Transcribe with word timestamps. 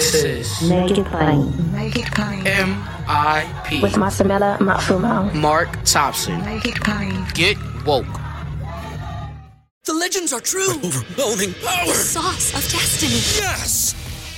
This 0.00 0.24
is 0.24 0.62
Make 0.70 0.96
It 0.96 1.04
Plain. 1.04 1.72
Make 1.72 1.96
it 1.96 2.06
plain. 2.06 2.46
M.I.P. 2.46 3.82
With 3.82 3.96
Masamela 3.96 4.56
Matfumo. 4.56 5.30
Mark 5.34 5.68
Thompson. 5.84 6.42
Make 6.42 6.64
it 6.64 6.76
plain. 6.76 7.26
Get 7.34 7.58
woke. 7.84 8.06
The 9.84 9.92
legends 9.92 10.32
are 10.32 10.40
true. 10.40 10.70
Overwhelming 10.82 11.52
power! 11.62 11.92
Sauce 11.92 12.54
of 12.54 12.62
destiny. 12.72 13.20
Yes! 13.44 13.94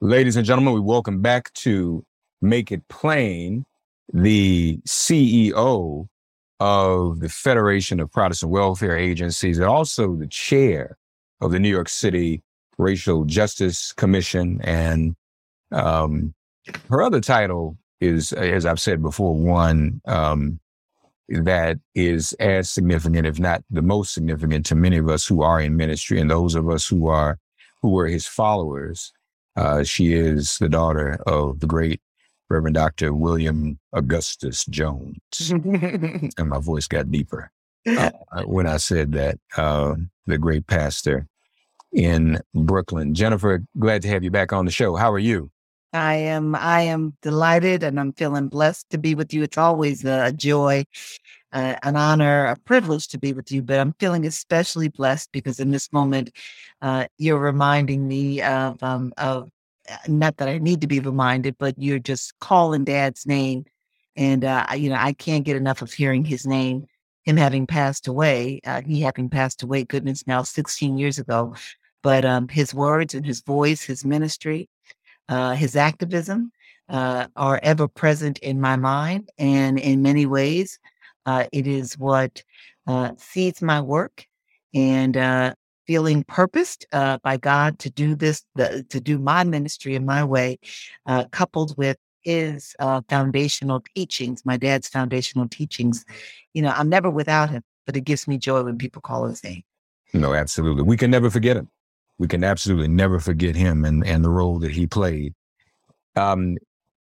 Ladies 0.00 0.36
and 0.36 0.46
gentlemen, 0.46 0.74
we 0.74 0.80
welcome 0.80 1.20
back 1.20 1.52
to 1.54 2.04
Make 2.40 2.70
It 2.70 2.86
Plain, 2.86 3.66
the 4.12 4.78
CEO 4.86 6.06
of 6.60 7.18
the 7.18 7.28
Federation 7.28 7.98
of 7.98 8.12
Protestant 8.12 8.52
Welfare 8.52 8.96
Agencies 8.96 9.58
and 9.58 9.66
also 9.66 10.14
the 10.14 10.28
chair 10.28 10.96
of 11.40 11.50
the 11.50 11.58
New 11.58 11.68
York 11.68 11.88
City 11.88 12.44
Racial 12.78 13.24
Justice 13.24 13.92
Commission. 13.92 14.60
And 14.62 15.16
um, 15.72 16.32
her 16.90 17.02
other 17.02 17.20
title 17.20 17.76
is, 18.00 18.32
as 18.32 18.66
I've 18.66 18.80
said 18.80 19.02
before, 19.02 19.34
one 19.34 20.00
um, 20.06 20.60
that 21.28 21.80
is 21.96 22.34
as 22.34 22.70
significant, 22.70 23.26
if 23.26 23.40
not 23.40 23.64
the 23.68 23.82
most 23.82 24.14
significant, 24.14 24.64
to 24.66 24.76
many 24.76 24.98
of 24.98 25.08
us 25.08 25.26
who 25.26 25.42
are 25.42 25.60
in 25.60 25.76
ministry 25.76 26.20
and 26.20 26.30
those 26.30 26.54
of 26.54 26.70
us 26.70 26.86
who 26.86 27.08
are 27.08 27.36
who 27.82 27.90
were 27.90 28.06
his 28.06 28.28
followers. 28.28 29.12
Uh, 29.58 29.82
she 29.82 30.12
is 30.12 30.56
the 30.58 30.68
daughter 30.68 31.18
of 31.26 31.58
the 31.58 31.66
great 31.66 32.00
Reverend 32.48 32.74
Dr. 32.74 33.12
William 33.12 33.76
Augustus 33.92 34.64
Jones. 34.66 35.18
and 35.50 36.32
my 36.48 36.60
voice 36.60 36.86
got 36.86 37.10
deeper 37.10 37.50
uh, 37.84 38.10
when 38.44 38.68
I 38.68 38.76
said 38.76 39.10
that. 39.12 39.40
Uh, 39.56 39.96
the 40.26 40.38
great 40.38 40.66
pastor 40.68 41.26
in 41.92 42.38
Brooklyn. 42.54 43.14
Jennifer, 43.14 43.64
glad 43.80 44.02
to 44.02 44.08
have 44.08 44.22
you 44.22 44.30
back 44.30 44.52
on 44.52 44.64
the 44.64 44.70
show. 44.70 44.94
How 44.94 45.10
are 45.10 45.18
you? 45.18 45.50
I 45.92 46.14
am 46.14 46.54
I 46.54 46.82
am 46.82 47.16
delighted 47.22 47.82
and 47.82 47.98
I'm 47.98 48.12
feeling 48.12 48.48
blessed 48.48 48.90
to 48.90 48.98
be 48.98 49.14
with 49.14 49.32
you. 49.32 49.42
It's 49.42 49.58
always 49.58 50.04
a 50.04 50.32
joy, 50.32 50.84
uh, 51.52 51.76
an 51.82 51.96
honor, 51.96 52.46
a 52.46 52.56
privilege 52.56 53.08
to 53.08 53.18
be 53.18 53.32
with 53.32 53.50
you, 53.50 53.62
but 53.62 53.78
I'm 53.78 53.94
feeling 53.98 54.26
especially 54.26 54.88
blessed 54.88 55.30
because 55.32 55.60
in 55.60 55.70
this 55.70 55.92
moment, 55.92 56.30
uh, 56.82 57.06
you're 57.18 57.38
reminding 57.38 58.06
me 58.06 58.42
of 58.42 58.82
um, 58.82 59.12
of 59.16 59.50
uh, 59.90 59.96
not 60.08 60.36
that 60.38 60.48
I 60.48 60.58
need 60.58 60.80
to 60.82 60.86
be 60.86 61.00
reminded, 61.00 61.56
but 61.58 61.74
you're 61.78 61.98
just 61.98 62.38
calling 62.40 62.84
Dad's 62.84 63.26
name, 63.26 63.64
and 64.16 64.44
uh, 64.44 64.66
you 64.76 64.90
know 64.90 64.96
I 64.98 65.12
can't 65.12 65.44
get 65.44 65.56
enough 65.56 65.82
of 65.82 65.92
hearing 65.92 66.24
his 66.24 66.46
name. 66.46 66.86
Him 67.24 67.36
having 67.36 67.66
passed 67.66 68.08
away, 68.08 68.60
uh, 68.66 68.80
he 68.82 69.02
having 69.02 69.28
passed 69.28 69.62
away, 69.62 69.84
goodness, 69.84 70.26
now 70.26 70.42
16 70.42 70.96
years 70.96 71.18
ago, 71.18 71.54
but 72.02 72.24
um, 72.24 72.48
his 72.48 72.72
words 72.72 73.14
and 73.14 73.26
his 73.26 73.42
voice, 73.42 73.82
his 73.82 74.04
ministry 74.04 74.68
uh, 75.28 75.52
his 75.52 75.76
activism 75.76 76.52
uh, 76.88 77.26
are 77.36 77.60
ever 77.62 77.86
present 77.86 78.38
in 78.38 78.60
my 78.60 78.76
mind. 78.76 79.30
And 79.38 79.78
in 79.78 80.02
many 80.02 80.26
ways, 80.26 80.78
uh, 81.28 81.44
it 81.52 81.66
is 81.66 81.98
what 81.98 82.42
uh, 82.86 83.12
feeds 83.18 83.60
my 83.60 83.82
work 83.82 84.26
and 84.74 85.14
uh, 85.14 85.52
feeling 85.86 86.24
purposed 86.24 86.86
uh, 86.92 87.18
by 87.22 87.36
God 87.36 87.78
to 87.80 87.90
do 87.90 88.14
this, 88.14 88.44
the, 88.54 88.82
to 88.88 88.98
do 88.98 89.18
my 89.18 89.44
ministry 89.44 89.94
in 89.94 90.06
my 90.06 90.24
way, 90.24 90.58
uh, 91.04 91.24
coupled 91.30 91.76
with 91.76 91.98
his 92.22 92.74
uh, 92.78 93.02
foundational 93.10 93.84
teachings, 93.94 94.42
my 94.46 94.56
dad's 94.56 94.88
foundational 94.88 95.46
teachings. 95.46 96.06
You 96.54 96.62
know, 96.62 96.72
I'm 96.74 96.88
never 96.88 97.10
without 97.10 97.50
him, 97.50 97.62
but 97.84 97.94
it 97.94 98.04
gives 98.04 98.26
me 98.26 98.38
joy 98.38 98.62
when 98.62 98.78
people 98.78 99.02
call 99.02 99.26
his 99.26 99.44
name. 99.44 99.62
No, 100.14 100.32
absolutely. 100.32 100.82
We 100.82 100.96
can 100.96 101.10
never 101.10 101.28
forget 101.28 101.58
him. 101.58 101.68
We 102.16 102.26
can 102.26 102.42
absolutely 102.42 102.88
never 102.88 103.20
forget 103.20 103.54
him 103.54 103.84
and, 103.84 104.04
and 104.06 104.24
the 104.24 104.30
role 104.30 104.58
that 104.60 104.70
he 104.70 104.86
played. 104.86 105.34
Um, 106.16 106.56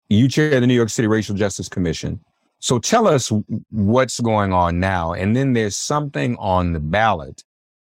you 0.08 0.30
chair 0.30 0.62
the 0.62 0.68
New 0.68 0.74
York 0.74 0.90
City 0.90 1.10
Racial 1.10 1.36
Justice 1.36 1.68
Commission. 1.68 2.22
So 2.64 2.80
tell 2.80 3.10
us 3.10 3.30
what's 3.72 4.22
going 4.22 4.54
on 4.54 4.80
now. 4.80 5.12
And 5.12 5.36
then 5.36 5.52
there's 5.52 5.76
something 5.76 6.38
on 6.38 6.72
the 6.72 6.80
ballot 6.80 7.44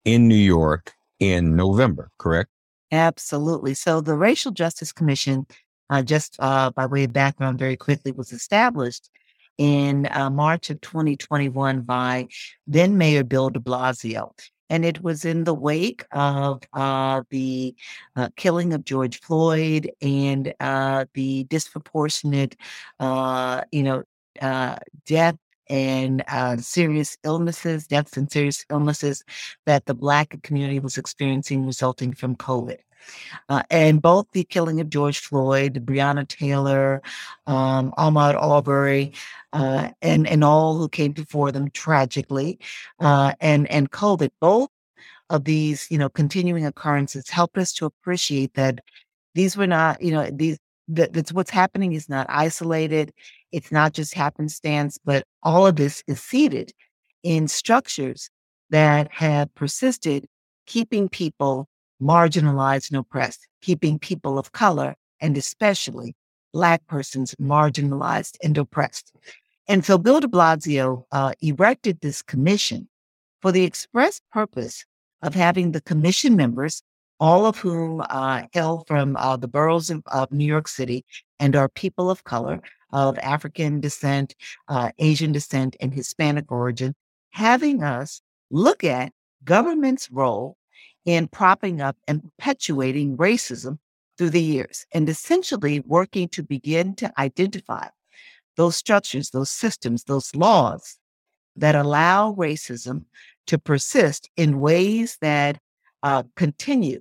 in 0.06 0.30
New 0.30 0.34
York 0.34 0.94
in 1.20 1.58
November, 1.58 2.10
correct? 2.18 2.50
Absolutely. 2.90 3.74
So 3.74 4.00
the 4.00 4.16
Racial 4.16 4.54
Justice 4.54 4.94
Commission, 4.94 5.46
uh, 5.90 6.04
just 6.04 6.38
uh, 6.40 6.72
by 6.72 6.86
way 6.86 7.04
of 7.04 7.12
background, 7.12 7.60
very 7.60 7.76
quickly, 7.76 8.14
was 8.14 8.32
established 8.32 9.10
in 9.58 10.08
uh, 10.10 10.30
March 10.30 10.70
of 10.70 10.80
2021 10.80 11.82
by 11.82 12.30
then 12.66 12.98
Mayor 12.98 13.26
Bill 13.26 13.50
de 13.50 13.60
Blasio. 13.60 14.32
And 14.70 14.86
it 14.86 15.04
was 15.04 15.26
in 15.26 15.44
the 15.44 15.54
wake 15.54 16.06
of 16.14 16.62
uh, 16.72 17.24
the 17.30 17.76
uh, 18.16 18.30
killing 18.38 18.72
of 18.72 18.86
George 18.86 19.20
Floyd 19.20 19.92
and 20.02 20.54
uh, 20.62 21.08
the 21.14 21.44
disproportionate, 21.44 22.56
you 23.02 23.84
know, 23.84 24.04
uh, 24.40 24.78
death 25.06 25.38
and 25.70 26.24
uh, 26.28 26.58
serious 26.58 27.18
illnesses, 27.24 27.88
deaths 27.88 28.18
and 28.18 28.32
serious 28.32 28.66
illnesses 28.70 29.24
that 29.66 29.86
the 29.86 29.94
Black 29.94 30.42
community 30.44 30.80
was 30.80 30.98
experiencing 30.98 31.66
resulting 31.66 32.14
from 32.14 32.36
COVID. 32.36 32.78
Uh, 33.50 33.64
and 33.72 34.02
both 34.02 34.28
the 34.32 34.44
killing 34.44 34.80
of 34.80 34.90
George 34.90 35.20
Floyd, 35.20 35.86
Breonna 35.86 36.28
Taylor, 36.28 37.02
um, 37.48 37.94
Ahmaud 37.98 38.36
Arbery, 38.36 39.14
uh, 39.54 39.90
and 40.02 40.28
and 40.28 40.44
all 40.44 40.78
who 40.78 40.88
came 40.88 41.12
before 41.12 41.52
them 41.52 41.70
tragically, 41.72 42.60
uh, 43.00 43.34
and 43.40 43.68
and 43.72 43.92
COVID, 43.92 44.30
both 44.40 44.70
of 45.30 45.46
these, 45.46 45.88
you 45.90 45.98
know, 45.98 46.10
continuing 46.10 46.66
occurrences 46.66 47.30
helped 47.30 47.58
us 47.58 47.74
to 47.74 47.86
appreciate 47.86 48.54
that 48.54 48.82
these 49.34 49.56
were 49.58 49.68
not, 49.68 50.02
you 50.02 50.12
know, 50.12 50.30
these 50.32 50.60
that 50.96 51.14
that's 51.14 51.34
what's 51.34 51.50
happening 51.52 51.94
is 51.94 52.10
not 52.10 52.26
isolated. 52.30 53.14
It's 53.52 53.72
not 53.72 53.94
just 53.94 54.14
happenstance, 54.14 54.98
but 55.04 55.24
all 55.44 55.66
of 55.68 55.76
this 55.76 56.04
is 56.08 56.22
seated 56.22 56.72
in 57.24 57.48
structures 57.48 58.30
that 58.70 59.12
have 59.12 59.54
persisted, 59.56 60.28
keeping 60.66 61.10
people 61.10 61.68
marginalized 62.02 62.90
and 62.90 63.00
oppressed, 63.00 63.48
keeping 63.62 64.00
people 64.00 64.40
of 64.40 64.52
color 64.52 64.96
and 65.20 65.38
especially 65.38 66.16
Black 66.54 66.86
persons 66.88 67.34
marginalized 67.36 68.36
and 68.44 68.58
oppressed. 68.58 69.14
And 69.68 69.86
so 69.86 69.98
Bill 69.98 70.20
de 70.20 70.28
Blasio 70.28 71.06
uh, 71.12 71.34
erected 71.42 72.02
this 72.02 72.22
commission 72.22 72.90
for 73.42 73.52
the 73.52 73.64
express 73.64 74.20
purpose 74.32 74.86
of 75.22 75.34
having 75.34 75.72
the 75.72 75.82
commission 75.82 76.36
members, 76.36 76.82
all 77.22 77.46
of 77.46 77.56
whom 77.60 78.04
uh, 78.10 78.42
hail 78.52 78.84
from 78.88 79.16
uh, 79.16 79.38
the 79.38 79.48
boroughs 79.48 79.92
of, 79.92 80.02
of 80.08 80.32
New 80.32 80.44
York 80.44 80.68
City 80.68 81.06
and 81.40 81.56
are 81.56 81.70
people 81.70 82.10
of 82.10 82.24
color, 82.24 82.60
of 82.92 83.18
African 83.20 83.80
descent, 83.80 84.34
uh, 84.68 84.90
Asian 84.98 85.32
descent, 85.32 85.76
and 85.80 85.94
Hispanic 85.94 86.52
origin, 86.52 86.96
having 87.30 87.84
us 87.84 88.22
look 88.50 88.84
at 88.84 89.14
government's 89.44 90.10
role 90.10 90.58
in 91.06 91.28
propping 91.28 91.80
up 91.80 91.96
and 92.08 92.24
perpetuating 92.24 93.16
racism 93.18 93.78
through 94.18 94.32
the 94.32 94.42
years 94.42 94.88
and 94.92 95.08
essentially 95.08 95.80
working 95.82 96.28
to 96.30 96.42
begin 96.42 96.96
to 96.96 97.14
identify 97.20 97.88
those 98.58 98.76
structures, 98.76 99.30
those 99.30 99.52
systems, 99.52 100.06
those 100.06 100.36
laws 100.36 100.98
that 101.56 101.76
allow 101.76 102.34
racism 102.34 103.06
to 103.46 103.60
persist 103.60 104.28
in 104.36 104.60
ways 104.60 105.20
that 105.22 105.60
uh, 106.02 106.24
continue. 106.36 107.00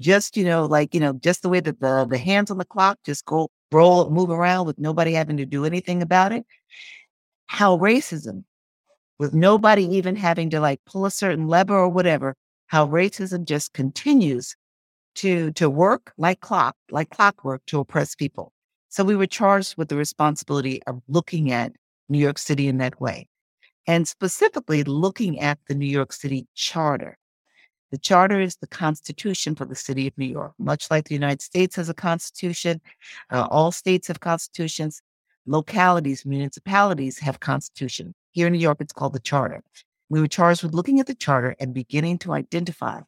Just, 0.00 0.36
you 0.36 0.44
know, 0.44 0.66
like, 0.66 0.94
you 0.94 1.00
know, 1.00 1.12
just 1.14 1.42
the 1.42 1.48
way 1.50 1.60
that 1.60 1.80
the, 1.80 2.06
the 2.10 2.18
hands 2.18 2.50
on 2.50 2.58
the 2.58 2.64
clock 2.64 2.98
just 3.04 3.24
go 3.26 3.50
roll, 3.72 4.10
move 4.10 4.30
around 4.30 4.66
with 4.66 4.78
nobody 4.78 5.12
having 5.12 5.36
to 5.38 5.46
do 5.46 5.64
anything 5.64 6.02
about 6.02 6.32
it. 6.32 6.44
how 7.46 7.76
racism, 7.78 8.44
with 9.18 9.34
nobody 9.34 9.84
even 9.84 10.16
having 10.16 10.50
to 10.50 10.60
like 10.60 10.80
pull 10.86 11.06
a 11.06 11.10
certain 11.10 11.48
lever 11.48 11.76
or 11.76 11.88
whatever, 11.88 12.36
how 12.68 12.86
racism 12.86 13.44
just 13.46 13.72
continues 13.74 14.56
to 15.16 15.52
to 15.54 15.70
work 15.70 16.12
like 16.18 16.40
clock, 16.40 16.76
like 16.90 17.10
clockwork 17.10 17.62
to 17.66 17.80
oppress 17.80 18.14
people. 18.16 18.52
So 18.90 19.04
we 19.04 19.16
were 19.16 19.26
charged 19.28 19.76
with 19.78 19.90
the 19.90 19.96
responsibility 19.96 20.82
of 20.86 21.02
looking 21.08 21.52
at 21.52 21.72
New 22.08 22.18
York 22.20 22.38
City 22.38 22.68
in 22.68 22.78
that 22.78 23.00
way. 23.00 23.28
And 23.88 24.08
specifically 24.08 24.84
looking 24.84 25.40
at 25.40 25.58
the 25.68 25.76
New 25.76 25.86
York 25.88 26.12
City 26.14 26.46
Charter. 26.56 27.18
The 27.90 27.98
charter 27.98 28.40
is 28.40 28.56
the 28.56 28.68
constitution 28.68 29.56
for 29.56 29.64
the 29.64 29.74
city 29.74 30.06
of 30.06 30.16
New 30.16 30.26
York. 30.26 30.52
Much 30.58 30.90
like 30.90 31.08
the 31.08 31.14
United 31.14 31.42
States 31.42 31.74
has 31.76 31.88
a 31.88 31.94
constitution, 31.94 32.80
uh, 33.30 33.48
all 33.50 33.72
states 33.72 34.06
have 34.08 34.20
constitutions. 34.20 35.02
Localities, 35.46 36.24
municipalities 36.24 37.18
have 37.18 37.40
constitution. 37.40 38.14
Here 38.30 38.46
in 38.46 38.52
New 38.52 38.60
York, 38.60 38.78
it's 38.80 38.92
called 38.92 39.14
the 39.14 39.20
charter. 39.20 39.64
We 40.08 40.20
were 40.20 40.28
charged 40.28 40.62
with 40.62 40.74
looking 40.74 41.00
at 41.00 41.06
the 41.06 41.14
charter 41.14 41.56
and 41.58 41.74
beginning 41.74 42.18
to 42.18 42.32
identify 42.32 43.00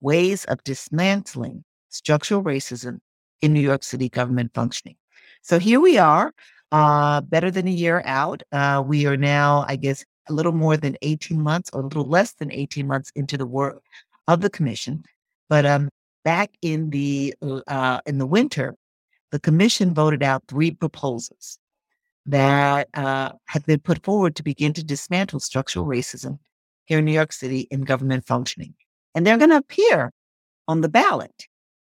ways 0.00 0.44
of 0.46 0.64
dismantling 0.64 1.64
structural 1.90 2.42
racism 2.42 2.98
in 3.40 3.52
New 3.52 3.60
York 3.60 3.84
City 3.84 4.08
government 4.08 4.50
functioning. 4.52 4.96
So 5.42 5.60
here 5.60 5.78
we 5.78 5.98
are, 5.98 6.32
uh, 6.72 7.20
better 7.20 7.52
than 7.52 7.68
a 7.68 7.70
year 7.70 8.02
out. 8.04 8.42
Uh, 8.50 8.82
we 8.84 9.06
are 9.06 9.16
now, 9.16 9.64
I 9.68 9.76
guess, 9.76 10.04
a 10.28 10.32
little 10.32 10.52
more 10.52 10.76
than 10.76 10.96
18 11.02 11.40
months 11.40 11.70
or 11.72 11.82
a 11.82 11.84
little 11.84 12.08
less 12.08 12.32
than 12.32 12.50
18 12.50 12.86
months 12.86 13.12
into 13.14 13.36
the 13.36 13.46
work 13.46 13.82
of 14.28 14.40
the 14.40 14.50
commission. 14.50 15.04
But 15.48 15.66
um, 15.66 15.88
back 16.24 16.50
in 16.62 16.90
the 16.90 17.34
uh, 17.42 18.00
in 18.06 18.18
the 18.18 18.26
winter, 18.26 18.74
the 19.30 19.40
commission 19.40 19.94
voted 19.94 20.22
out 20.22 20.44
three 20.48 20.70
proposals 20.70 21.58
that 22.26 22.88
uh, 22.94 23.32
have 23.46 23.66
been 23.66 23.80
put 23.80 24.02
forward 24.02 24.34
to 24.36 24.42
begin 24.42 24.72
to 24.72 24.84
dismantle 24.84 25.40
structural 25.40 25.86
racism 25.86 26.38
here 26.86 26.98
in 26.98 27.04
New 27.04 27.12
York 27.12 27.32
City 27.32 27.66
in 27.70 27.82
government 27.82 28.26
functioning, 28.26 28.74
and 29.14 29.26
they're 29.26 29.38
going 29.38 29.50
to 29.50 29.56
appear 29.56 30.12
on 30.66 30.80
the 30.80 30.88
ballot, 30.88 31.46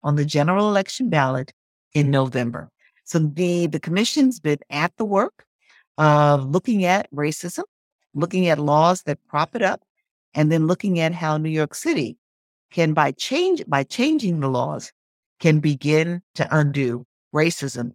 on 0.02 0.16
the 0.16 0.24
general 0.24 0.68
election 0.68 1.10
ballot 1.10 1.52
in 1.94 2.10
November. 2.10 2.70
So 3.04 3.18
the 3.18 3.66
the 3.66 3.80
commission's 3.80 4.38
been 4.38 4.60
at 4.70 4.92
the 4.96 5.04
work 5.04 5.44
of 5.98 6.46
looking 6.46 6.84
at 6.84 7.10
racism, 7.12 7.64
looking 8.14 8.46
at 8.48 8.58
laws 8.58 9.02
that 9.02 9.18
prop 9.26 9.56
it 9.56 9.62
up, 9.62 9.82
and 10.34 10.52
then 10.52 10.68
looking 10.68 11.00
at 11.00 11.12
how 11.12 11.36
New 11.36 11.50
York 11.50 11.74
City 11.74 12.16
can 12.70 12.92
by 12.94 13.12
change 13.12 13.64
by 13.66 13.82
changing 13.82 14.40
the 14.40 14.48
laws 14.48 14.92
can 15.40 15.60
begin 15.60 16.22
to 16.34 16.46
undo 16.50 17.06
racism 17.34 17.92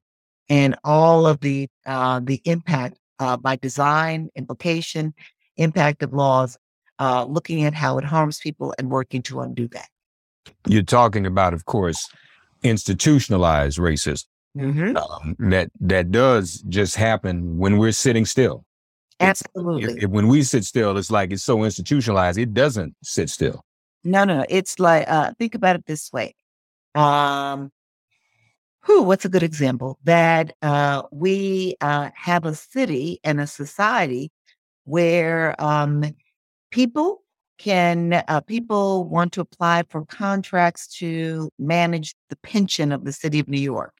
and 0.49 0.75
all 0.83 1.25
of 1.25 1.39
the 1.39 1.67
uh, 1.85 2.19
the 2.23 2.41
impact 2.45 2.97
uh, 3.19 3.37
by 3.37 3.55
design, 3.55 4.29
implication, 4.35 5.13
impact 5.57 6.03
of 6.03 6.13
laws, 6.13 6.57
uh, 6.99 7.25
looking 7.25 7.63
at 7.63 7.73
how 7.73 7.97
it 7.97 8.03
harms 8.03 8.39
people 8.39 8.73
and 8.77 8.89
working 8.89 9.21
to 9.23 9.39
undo 9.41 9.67
that. 9.69 9.87
You're 10.67 10.83
talking 10.83 11.25
about, 11.25 11.53
of 11.53 11.65
course, 11.65 12.09
institutionalized 12.63 13.77
racism. 13.77 14.25
Mm-hmm. 14.57 14.95
Um, 14.95 15.35
that 15.51 15.69
that 15.81 16.11
does 16.11 16.63
just 16.69 16.95
happen 16.95 17.57
when 17.57 17.77
we're 17.77 17.91
sitting 17.91 18.25
still. 18.25 18.63
Absolutely. 19.19 19.93
If, 19.93 20.03
if, 20.03 20.09
when 20.09 20.27
we 20.27 20.43
sit 20.43 20.63
still, 20.63 20.97
it's 20.97 21.11
like 21.11 21.31
it's 21.31 21.43
so 21.43 21.63
institutionalized. 21.63 22.37
It 22.37 22.53
doesn't 22.53 22.95
sit 23.03 23.29
still. 23.29 23.65
No, 24.05 24.23
no, 24.23 24.45
it's 24.49 24.79
like 24.79 25.05
uh, 25.09 25.33
think 25.39 25.55
about 25.55 25.75
it 25.75 25.85
this 25.87 26.11
way. 26.13 26.35
Um, 26.95 27.71
who? 28.81 29.01
What's 29.03 29.25
a 29.25 29.29
good 29.29 29.43
example? 29.43 29.97
That 30.03 30.55
uh, 30.61 31.03
we 31.11 31.75
uh, 31.81 32.11
have 32.15 32.45
a 32.45 32.53
city 32.53 33.19
and 33.23 33.39
a 33.41 33.47
society 33.47 34.31
where 34.85 35.55
um, 35.61 36.03
people 36.71 37.23
can 37.59 38.23
uh, 38.27 38.41
people 38.41 39.05
want 39.05 39.33
to 39.33 39.41
apply 39.41 39.83
for 39.89 40.05
contracts 40.05 40.87
to 40.99 41.49
manage 41.59 42.15
the 42.29 42.37
pension 42.37 42.91
of 42.91 43.05
the 43.05 43.13
city 43.13 43.39
of 43.39 43.47
New 43.47 43.61
York, 43.61 43.93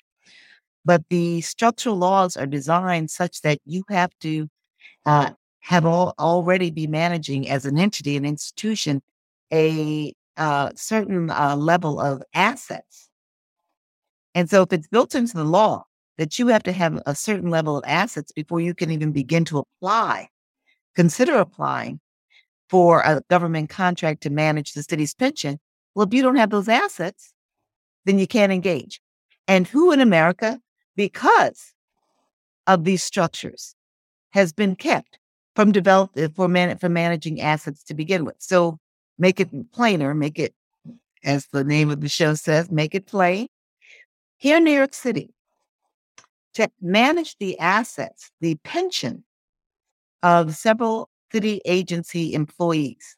but 0.86 1.04
the 1.10 1.42
structural 1.42 1.98
laws 1.98 2.38
are 2.38 2.48
designed 2.48 3.12
such 3.12 3.42
that 3.42 3.60
you 3.66 3.84
have 3.90 4.12
to 4.22 4.50
uh, 5.06 5.32
have 5.62 5.86
all, 5.86 6.14
already 6.20 6.72
be 6.72 6.88
managing 6.88 7.50
as 7.50 7.66
an 7.66 7.78
entity, 7.80 8.18
an 8.18 8.26
institution, 8.26 9.02
a 9.52 10.14
uh, 10.38 10.72
certain 10.76 11.30
uh, 11.30 11.56
level 11.56 12.00
of 12.00 12.22
assets. 12.34 13.10
And 14.34 14.50
so, 14.50 14.64
if 14.64 14.74
it's 14.74 14.88
built 14.88 15.16
into 15.16 15.38
the 15.38 15.46
law 15.46 15.86
that 16.18 16.40
you 16.40 16.48
have 16.48 16.64
to 16.64 16.72
have 16.72 17.02
a 17.06 17.16
certain 17.16 17.50
level 17.50 17.78
of 17.78 17.84
assets 17.88 18.32
before 18.32 18.60
you 18.60 18.74
can 18.74 18.92
even 18.92 19.12
begin 19.12 19.46
to 19.46 19.60
apply, 19.60 20.30
consider 20.96 21.36
applying 21.36 22.00
for 22.70 23.02
a 23.02 23.22
government 23.30 23.70
contract 23.70 24.22
to 24.24 24.30
manage 24.30 24.74
the 24.74 24.84
city's 24.84 25.14
pension. 25.14 25.60
Well, 25.94 26.08
if 26.08 26.14
you 26.14 26.22
don't 26.22 26.36
have 26.36 26.50
those 26.50 26.68
assets, 26.68 27.34
then 28.06 28.20
you 28.20 28.28
can't 28.28 28.52
engage. 28.52 29.00
And 29.48 29.68
who 29.68 29.92
in 29.92 30.02
America, 30.02 30.60
because 30.96 31.74
of 32.68 32.84
these 32.84 33.04
structures, 33.04 33.76
has 34.32 34.52
been 34.52 34.76
kept 34.76 35.20
from 35.56 35.72
develop 35.72 36.12
uh, 36.18 36.28
for 36.36 36.48
man, 36.48 36.78
for 36.78 36.90
managing 36.90 37.40
assets 37.40 37.84
to 37.84 37.94
begin 37.94 38.26
with. 38.26 38.36
So 38.40 38.80
make 39.18 39.40
it 39.40 39.50
plainer, 39.72 40.14
make 40.14 40.40
it, 40.40 40.54
as 41.24 41.48
the 41.48 41.64
name 41.64 41.90
of 41.90 42.02
the 42.02 42.10
show 42.10 42.34
says, 42.34 42.72
make 42.72 42.96
it 42.96 43.08
plain. 43.08 43.48
Here 44.38 44.58
in 44.58 44.64
New 44.64 44.72
York 44.72 44.94
City, 44.94 45.34
to 46.56 46.70
manage 46.82 47.38
the 47.38 47.58
assets, 47.60 48.32
the 48.42 48.56
pension 48.64 49.24
of 50.24 50.56
several 50.56 51.10
city 51.32 51.62
agency 51.66 52.34
employees. 52.34 53.18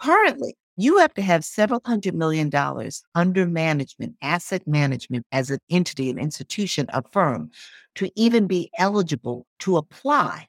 Currently, 0.00 0.56
you 0.76 0.98
have 0.98 1.12
to 1.14 1.22
have 1.22 1.44
several 1.44 1.80
hundred 1.84 2.14
million 2.14 2.48
dollars 2.48 3.02
under 3.14 3.46
management, 3.46 4.16
asset 4.22 4.66
management 4.66 5.26
as 5.32 5.50
an 5.50 5.58
entity, 5.70 6.10
an 6.10 6.18
institution, 6.18 6.86
a 6.90 7.02
firm, 7.12 7.50
to 7.96 8.10
even 8.16 8.46
be 8.46 8.70
eligible 8.78 9.46
to 9.60 9.76
apply 9.76 10.48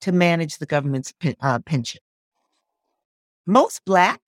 to 0.00 0.12
manage 0.12 0.58
the 0.58 0.66
government's 0.66 1.12
uh, 1.40 1.58
pension. 1.60 2.00
Most 3.46 3.84
Black 3.84 4.20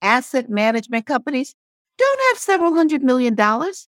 asset 0.00 0.50
management 0.50 1.06
companies 1.06 1.54
don't 1.98 2.20
have 2.30 2.38
several 2.38 2.74
hundred 2.74 3.02
million 3.02 3.34
dollars, 3.34 3.88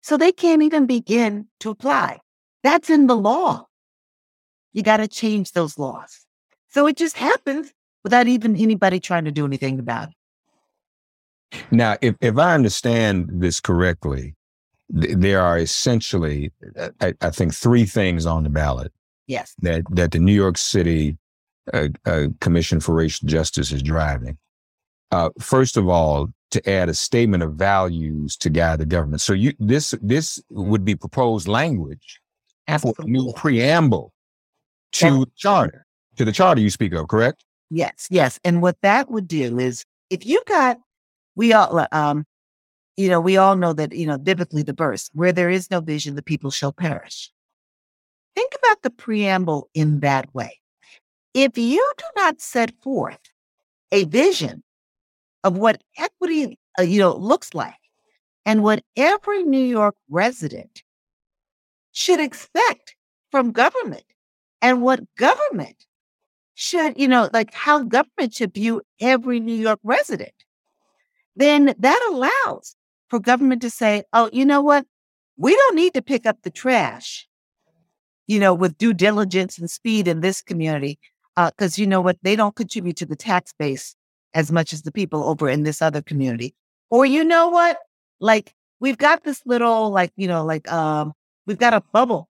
so 0.00 0.16
they 0.16 0.32
can't 0.32 0.62
even 0.62 0.86
begin 0.86 1.46
to 1.60 1.70
apply. 1.70 2.18
That's 2.62 2.90
in 2.90 3.06
the 3.06 3.16
law. 3.16 3.66
You 4.72 4.82
got 4.82 4.98
to 4.98 5.08
change 5.08 5.52
those 5.52 5.78
laws. 5.78 6.26
So 6.68 6.86
it 6.86 6.96
just 6.96 7.16
happens 7.16 7.72
without 8.02 8.26
even 8.26 8.56
anybody 8.56 9.00
trying 9.00 9.24
to 9.24 9.30
do 9.30 9.44
anything 9.44 9.78
about 9.78 10.08
it. 10.08 11.62
Now, 11.70 11.96
if, 12.00 12.16
if 12.20 12.36
I 12.36 12.54
understand 12.54 13.30
this 13.32 13.60
correctly, 13.60 14.34
th- 15.00 15.16
there 15.16 15.40
are 15.40 15.58
essentially, 15.58 16.52
uh, 16.76 16.90
I, 17.00 17.14
I, 17.20 17.30
think, 17.30 17.54
three 17.54 17.84
things 17.84 18.26
on 18.26 18.42
the 18.42 18.50
ballot. 18.50 18.92
Yes. 19.26 19.54
That, 19.60 19.84
that 19.90 20.10
the 20.10 20.18
New 20.18 20.34
York 20.34 20.58
City 20.58 21.16
uh, 21.72 21.88
uh, 22.04 22.26
Commission 22.40 22.80
for 22.80 22.94
Racial 22.94 23.28
Justice 23.28 23.72
is 23.72 23.82
driving. 23.82 24.38
Uh, 25.10 25.30
first 25.38 25.76
of 25.76 25.88
all, 25.88 26.28
to 26.50 26.70
add 26.70 26.88
a 26.88 26.94
statement 26.94 27.42
of 27.42 27.54
values 27.54 28.36
to 28.36 28.50
guide 28.50 28.78
the 28.78 28.86
government. 28.86 29.20
So 29.20 29.32
you 29.32 29.52
this 29.58 29.94
this 30.02 30.42
would 30.50 30.84
be 30.84 30.94
proposed 30.94 31.48
language 31.48 32.20
Absolutely. 32.68 33.02
for 33.02 33.08
a 33.08 33.10
new 33.10 33.32
preamble 33.32 34.12
to 34.92 35.20
the 35.20 35.26
charter, 35.36 35.86
to 36.16 36.24
the 36.24 36.32
charter 36.32 36.60
you 36.60 36.70
speak 36.70 36.92
of, 36.92 37.08
correct? 37.08 37.44
Yes, 37.70 38.06
yes. 38.10 38.38
And 38.44 38.62
what 38.62 38.76
that 38.82 39.10
would 39.10 39.26
do 39.26 39.58
is 39.58 39.84
if 40.10 40.24
you 40.24 40.42
got, 40.46 40.78
we 41.34 41.52
all, 41.52 41.86
um, 41.90 42.24
you 42.96 43.08
know, 43.08 43.20
we 43.20 43.36
all 43.36 43.56
know 43.56 43.72
that, 43.72 43.92
you 43.92 44.06
know, 44.06 44.18
biblically 44.18 44.62
the 44.62 44.72
verse, 44.72 45.10
where 45.12 45.32
there 45.32 45.50
is 45.50 45.70
no 45.70 45.80
vision, 45.80 46.14
the 46.14 46.22
people 46.22 46.52
shall 46.52 46.72
perish. 46.72 47.32
Think 48.36 48.52
about 48.62 48.82
the 48.82 48.90
preamble 48.90 49.68
in 49.74 50.00
that 50.00 50.32
way. 50.34 50.60
If 51.34 51.58
you 51.58 51.92
do 51.98 52.04
not 52.16 52.40
set 52.40 52.72
forth 52.80 53.18
a 53.90 54.04
vision 54.04 54.62
of 55.42 55.56
what 55.56 55.82
equity, 55.98 56.58
uh, 56.78 56.82
you 56.82 57.00
know, 57.00 57.16
looks 57.16 57.54
like 57.54 57.74
and 58.46 58.62
what 58.62 58.82
every 58.96 59.42
New 59.42 59.64
York 59.64 59.96
resident 60.08 60.82
should 61.92 62.20
expect 62.20 62.96
from 63.30 63.52
government 63.52 64.04
and 64.62 64.80
what 64.80 65.02
government 65.16 65.86
should, 66.54 66.98
you 66.98 67.08
know, 67.08 67.28
like 67.32 67.52
how 67.52 67.82
government 67.82 68.32
should 68.32 68.54
view 68.54 68.80
every 69.00 69.40
New 69.40 69.54
York 69.54 69.80
resident, 69.82 70.32
then 71.36 71.74
that 71.78 72.10
allows 72.10 72.76
for 73.08 73.18
government 73.18 73.60
to 73.62 73.70
say, 73.70 74.04
oh, 74.12 74.30
you 74.32 74.44
know 74.44 74.62
what? 74.62 74.86
We 75.36 75.54
don't 75.54 75.76
need 75.76 75.94
to 75.94 76.02
pick 76.02 76.26
up 76.26 76.38
the 76.42 76.50
trash, 76.50 77.28
you 78.28 78.38
know, 78.38 78.54
with 78.54 78.78
due 78.78 78.94
diligence 78.94 79.58
and 79.58 79.68
speed 79.68 80.06
in 80.06 80.20
this 80.20 80.40
community, 80.40 80.98
because 81.36 81.78
uh, 81.78 81.80
you 81.80 81.86
know 81.86 82.00
what? 82.00 82.18
They 82.22 82.36
don't 82.36 82.54
contribute 82.54 82.96
to 82.96 83.06
the 83.06 83.16
tax 83.16 83.52
base 83.58 83.96
as 84.34 84.50
much 84.50 84.72
as 84.72 84.82
the 84.82 84.92
people 84.92 85.24
over 85.24 85.48
in 85.48 85.62
this 85.62 85.80
other 85.80 86.02
community. 86.02 86.54
Or 86.90 87.06
you 87.06 87.24
know 87.24 87.48
what? 87.48 87.78
Like 88.20 88.54
we've 88.80 88.98
got 88.98 89.24
this 89.24 89.42
little, 89.46 89.90
like, 89.90 90.12
you 90.16 90.28
know, 90.28 90.44
like 90.44 90.70
um, 90.70 91.12
we've 91.46 91.58
got 91.58 91.74
a 91.74 91.82
bubble 91.92 92.28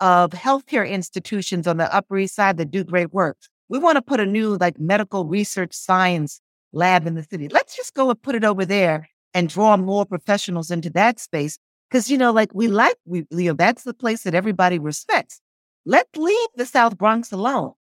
of 0.00 0.30
healthcare 0.30 0.88
institutions 0.88 1.66
on 1.66 1.76
the 1.76 1.94
Upper 1.94 2.18
East 2.18 2.34
Side 2.34 2.56
that 2.58 2.70
do 2.70 2.84
great 2.84 3.12
work. 3.12 3.36
We 3.68 3.78
want 3.78 3.96
to 3.96 4.02
put 4.02 4.20
a 4.20 4.26
new 4.26 4.56
like 4.56 4.78
medical 4.78 5.24
research 5.24 5.72
science 5.72 6.40
lab 6.72 7.06
in 7.06 7.14
the 7.14 7.22
city. 7.22 7.48
Let's 7.48 7.76
just 7.76 7.94
go 7.94 8.10
and 8.10 8.20
put 8.20 8.34
it 8.34 8.44
over 8.44 8.64
there 8.64 9.08
and 9.32 9.48
draw 9.48 9.76
more 9.76 10.04
professionals 10.04 10.70
into 10.70 10.90
that 10.90 11.18
space. 11.18 11.58
Cause 11.90 12.10
you 12.10 12.18
know, 12.18 12.32
like 12.32 12.50
we 12.54 12.66
like 12.66 12.96
we 13.04 13.24
you 13.30 13.50
know, 13.50 13.52
that's 13.52 13.84
the 13.84 13.94
place 13.94 14.22
that 14.24 14.34
everybody 14.34 14.78
respects. 14.78 15.40
Let's 15.86 16.16
leave 16.16 16.48
the 16.56 16.66
South 16.66 16.98
Bronx 16.98 17.30
alone, 17.30 17.72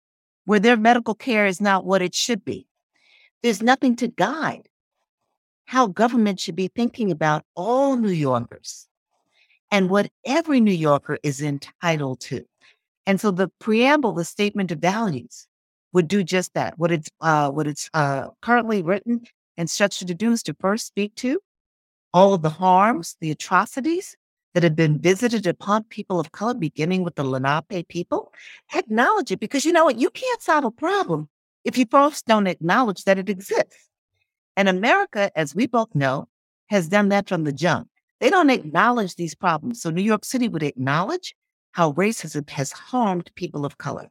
where 0.45 0.61
their 0.61 0.77
medical 0.77 1.15
care 1.15 1.47
is 1.47 1.61
not 1.61 1.85
what 1.85 2.03
it 2.03 2.15
should 2.15 2.45
be. 2.45 2.67
There's 3.43 3.63
nothing 3.63 3.97
to 3.97 4.09
guide 4.09 4.69
how 5.67 5.87
government 5.87 6.41
should 6.41 6.57
be 6.57 6.69
thinking 6.69 7.11
about 7.11 7.45
all 7.55 7.97
New 7.97 8.11
Yorkers 8.11 8.89
and 9.71 9.89
what 9.89 10.11
every 10.27 10.61
New 10.61 10.73
Yorker 10.73 11.19
is 11.23 11.41
entitled 11.41 12.21
to. 12.21 12.45
And 13.07 13.21
so 13.21 13.31
the 13.31 13.49
preamble, 13.59 14.13
the 14.13 14.25
statement 14.25 14.71
of 14.71 14.79
values, 14.79 15.47
would 15.93 16.09
do 16.09 16.23
just 16.23 16.55
that. 16.55 16.79
What 16.79 16.93
it's 16.93 17.11
uh, 17.21 17.51
what 17.51 17.67
it's 17.67 17.91
uh, 17.95 18.29
currently 18.41 18.83
written 18.83 19.23
and 19.57 19.69
structured 19.69 20.09
to 20.09 20.15
do 20.15 20.33
is 20.33 20.43
to 20.45 20.55
first 20.61 20.87
speak 20.87 21.15
to 21.17 21.41
all 22.15 22.35
of 22.35 22.43
the 22.43 22.51
harms, 22.51 23.17
the 23.21 23.31
atrocities 23.31 24.17
that 24.55 24.63
have 24.63 24.77
been 24.77 24.99
visited 24.99 25.47
upon 25.47 25.85
people 25.85 26.21
of 26.21 26.33
color, 26.33 26.55
beginning 26.55 27.03
with 27.03 27.15
the 27.15 27.25
Lenape 27.25 27.89
people. 27.89 28.33
Acknowledge 28.75 29.31
it 29.31 29.41
because 29.41 29.65
you 29.65 29.73
know 29.73 29.85
what? 29.85 29.99
You 29.99 30.11
can't 30.11 30.43
solve 30.43 30.65
a 30.65 30.71
problem 30.71 31.29
if 31.65 31.79
you 31.79 31.87
first 31.91 32.27
don't 32.27 32.47
acknowledge 32.47 33.05
that 33.05 33.19
it 33.19 33.29
exists. 33.29 33.89
And 34.57 34.69
America, 34.69 35.31
as 35.37 35.55
we 35.55 35.67
both 35.67 35.95
know, 35.95 36.29
has 36.69 36.89
done 36.89 37.09
that 37.09 37.29
from 37.29 37.45
the 37.45 37.53
jump. 37.53 37.89
They 38.21 38.31
don't 38.31 38.51
acknowledge 38.51 39.17
these 39.17 39.35
problems. 39.35 39.81
So 39.81 39.91
New 39.91 40.03
York 40.03 40.25
City 40.25 40.49
would 40.49 40.63
acknowledge 40.63 41.35
how 41.73 41.93
racism 41.93 42.49
has 42.51 42.73
harmed 42.73 43.31
people 43.35 43.65
of 43.65 43.79
color. 43.79 44.11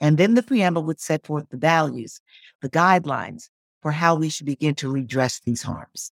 And 0.00 0.16
then 0.16 0.34
the 0.34 0.42
preamble 0.42 0.84
would 0.84 1.00
set 1.00 1.26
forth 1.26 1.48
the 1.50 1.56
values, 1.56 2.20
the 2.62 2.70
guidelines 2.70 3.48
for 3.82 3.92
how 3.92 4.14
we 4.14 4.28
should 4.28 4.46
begin 4.46 4.74
to 4.76 4.90
redress 4.90 5.40
these 5.40 5.62
harms. 5.62 6.12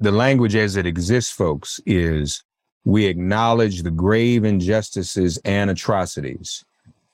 the 0.00 0.10
language 0.10 0.56
as 0.56 0.76
it 0.76 0.86
exists, 0.86 1.30
folks, 1.30 1.78
is 1.84 2.42
we 2.84 3.04
acknowledge 3.04 3.82
the 3.82 3.90
grave 3.90 4.44
injustices 4.44 5.38
and 5.44 5.70
atrocities 5.70 6.64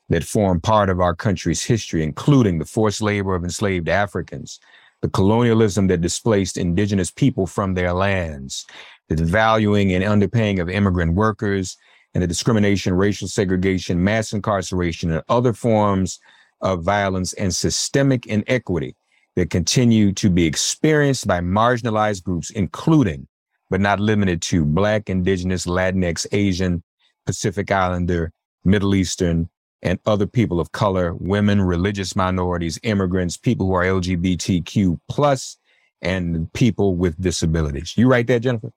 that 0.09 0.23
form 0.23 0.61
part 0.61 0.89
of 0.89 1.01
our 1.01 1.15
country's 1.15 1.65
history, 1.65 2.05
including 2.05 2.59
the 2.59 2.65
forced 2.65 3.03
labor 3.03 3.35
of 3.35 3.43
enslaved 3.43 3.89
Africans, 3.89 4.61
the 5.03 5.09
colonialism 5.09 5.89
that 5.89 6.01
displaced 6.01 6.57
indigenous 6.57 7.11
people 7.11 7.47
from 7.47 7.75
their 7.75 7.93
lands, 7.93 8.65
the 9.09 9.17
devaluing 9.17 9.91
and 9.91 10.05
underpaying 10.05 10.61
of 10.61 10.71
immigrant 10.71 11.15
workers, 11.15 11.77
and 12.15 12.23
the 12.23 12.29
discrimination, 12.29 12.95
racial 12.95 13.27
segregation, 13.27 14.03
mass 14.03 14.33
incarceration, 14.33 15.11
and 15.11 15.25
other 15.29 15.53
forms 15.53 16.21
of 16.61 16.85
violence 16.85 17.33
and 17.35 17.53
systemic 17.53 18.27
inequity 18.27 18.95
that 19.37 19.51
continue 19.51 20.13
to 20.13 20.31
be 20.31 20.47
experienced 20.47 21.27
by 21.27 21.41
marginalized 21.41 22.25
groups, 22.25 22.51
including, 22.51 23.29
but 23.71 23.81
not 23.81 24.01
limited 24.01 24.43
to 24.43 24.65
Black, 24.65 25.09
Indigenous, 25.09 25.67
Latinx, 25.67 26.27
Asian, 26.33 26.83
Pacific 27.27 27.71
Islander, 27.71 28.33
Middle 28.65 28.95
Eastern, 28.95 29.49
and 29.83 29.99
other 30.07 30.27
people 30.27 30.59
of 30.59 30.73
color, 30.73 31.15
women, 31.15 31.61
religious 31.61 32.17
minorities, 32.17 32.79
immigrants, 32.83 33.37
people 33.37 33.67
who 33.67 33.75
are 33.75 33.85
LGBTQ 33.85 34.99
plus, 35.09 35.59
and 36.03 36.53
people 36.53 36.97
with 36.97 37.21
disabilities. 37.21 37.95
You 37.97 38.09
write 38.09 38.27
that, 38.29 38.41
Jennifer? 38.41 38.73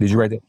Did 0.00 0.10
you 0.10 0.18
write 0.18 0.30
that? 0.30 0.42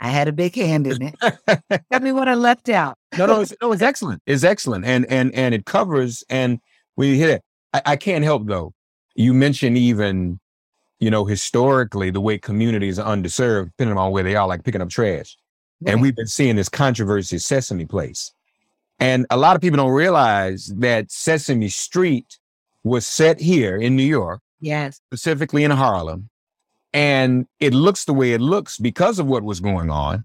I 0.00 0.08
had 0.08 0.28
a 0.28 0.32
big 0.32 0.54
hand 0.54 0.86
in 0.86 1.02
it. 1.02 1.80
Tell 1.90 2.00
me 2.00 2.12
what 2.12 2.28
I 2.28 2.34
left 2.34 2.68
out. 2.68 2.98
no, 3.16 3.26
no, 3.26 3.40
it's, 3.40 3.54
no, 3.62 3.72
it's 3.72 3.82
excellent. 3.82 4.22
It's 4.26 4.44
excellent, 4.44 4.84
and 4.84 5.06
and 5.06 5.34
and 5.34 5.54
it 5.54 5.64
covers. 5.64 6.22
And 6.28 6.60
we 6.96 7.18
hit 7.18 7.30
it. 7.30 7.42
I, 7.72 7.82
I 7.86 7.96
can't 7.96 8.24
help 8.24 8.46
though. 8.46 8.72
You 9.14 9.32
mentioned 9.32 9.78
even, 9.78 10.38
you 11.00 11.10
know, 11.10 11.24
historically 11.24 12.10
the 12.10 12.20
way 12.20 12.38
communities 12.38 12.98
are 12.98 13.14
underserved, 13.16 13.70
depending 13.76 13.96
on 13.96 14.12
where 14.12 14.22
they 14.22 14.36
are, 14.36 14.46
like 14.46 14.64
picking 14.64 14.80
up 14.80 14.90
trash. 14.90 15.36
Right. 15.80 15.92
And 15.92 16.02
we've 16.02 16.16
been 16.16 16.26
seeing 16.26 16.56
this 16.56 16.68
controversy 16.68 17.38
Sesame 17.38 17.86
Place. 17.86 18.32
And 18.98 19.26
a 19.30 19.36
lot 19.36 19.56
of 19.56 19.62
people 19.62 19.76
don't 19.76 19.92
realize 19.92 20.66
that 20.76 21.10
Sesame 21.10 21.68
Street 21.68 22.38
was 22.82 23.06
set 23.06 23.40
here 23.40 23.76
in 23.76 23.96
New 23.96 24.02
York. 24.02 24.40
Yes. 24.60 25.00
Specifically 25.06 25.64
in 25.64 25.70
Harlem. 25.70 26.30
And 26.94 27.46
it 27.60 27.74
looks 27.74 28.04
the 28.06 28.14
way 28.14 28.32
it 28.32 28.40
looks 28.40 28.78
because 28.78 29.18
of 29.18 29.26
what 29.26 29.42
was 29.42 29.60
going 29.60 29.90
on. 29.90 30.24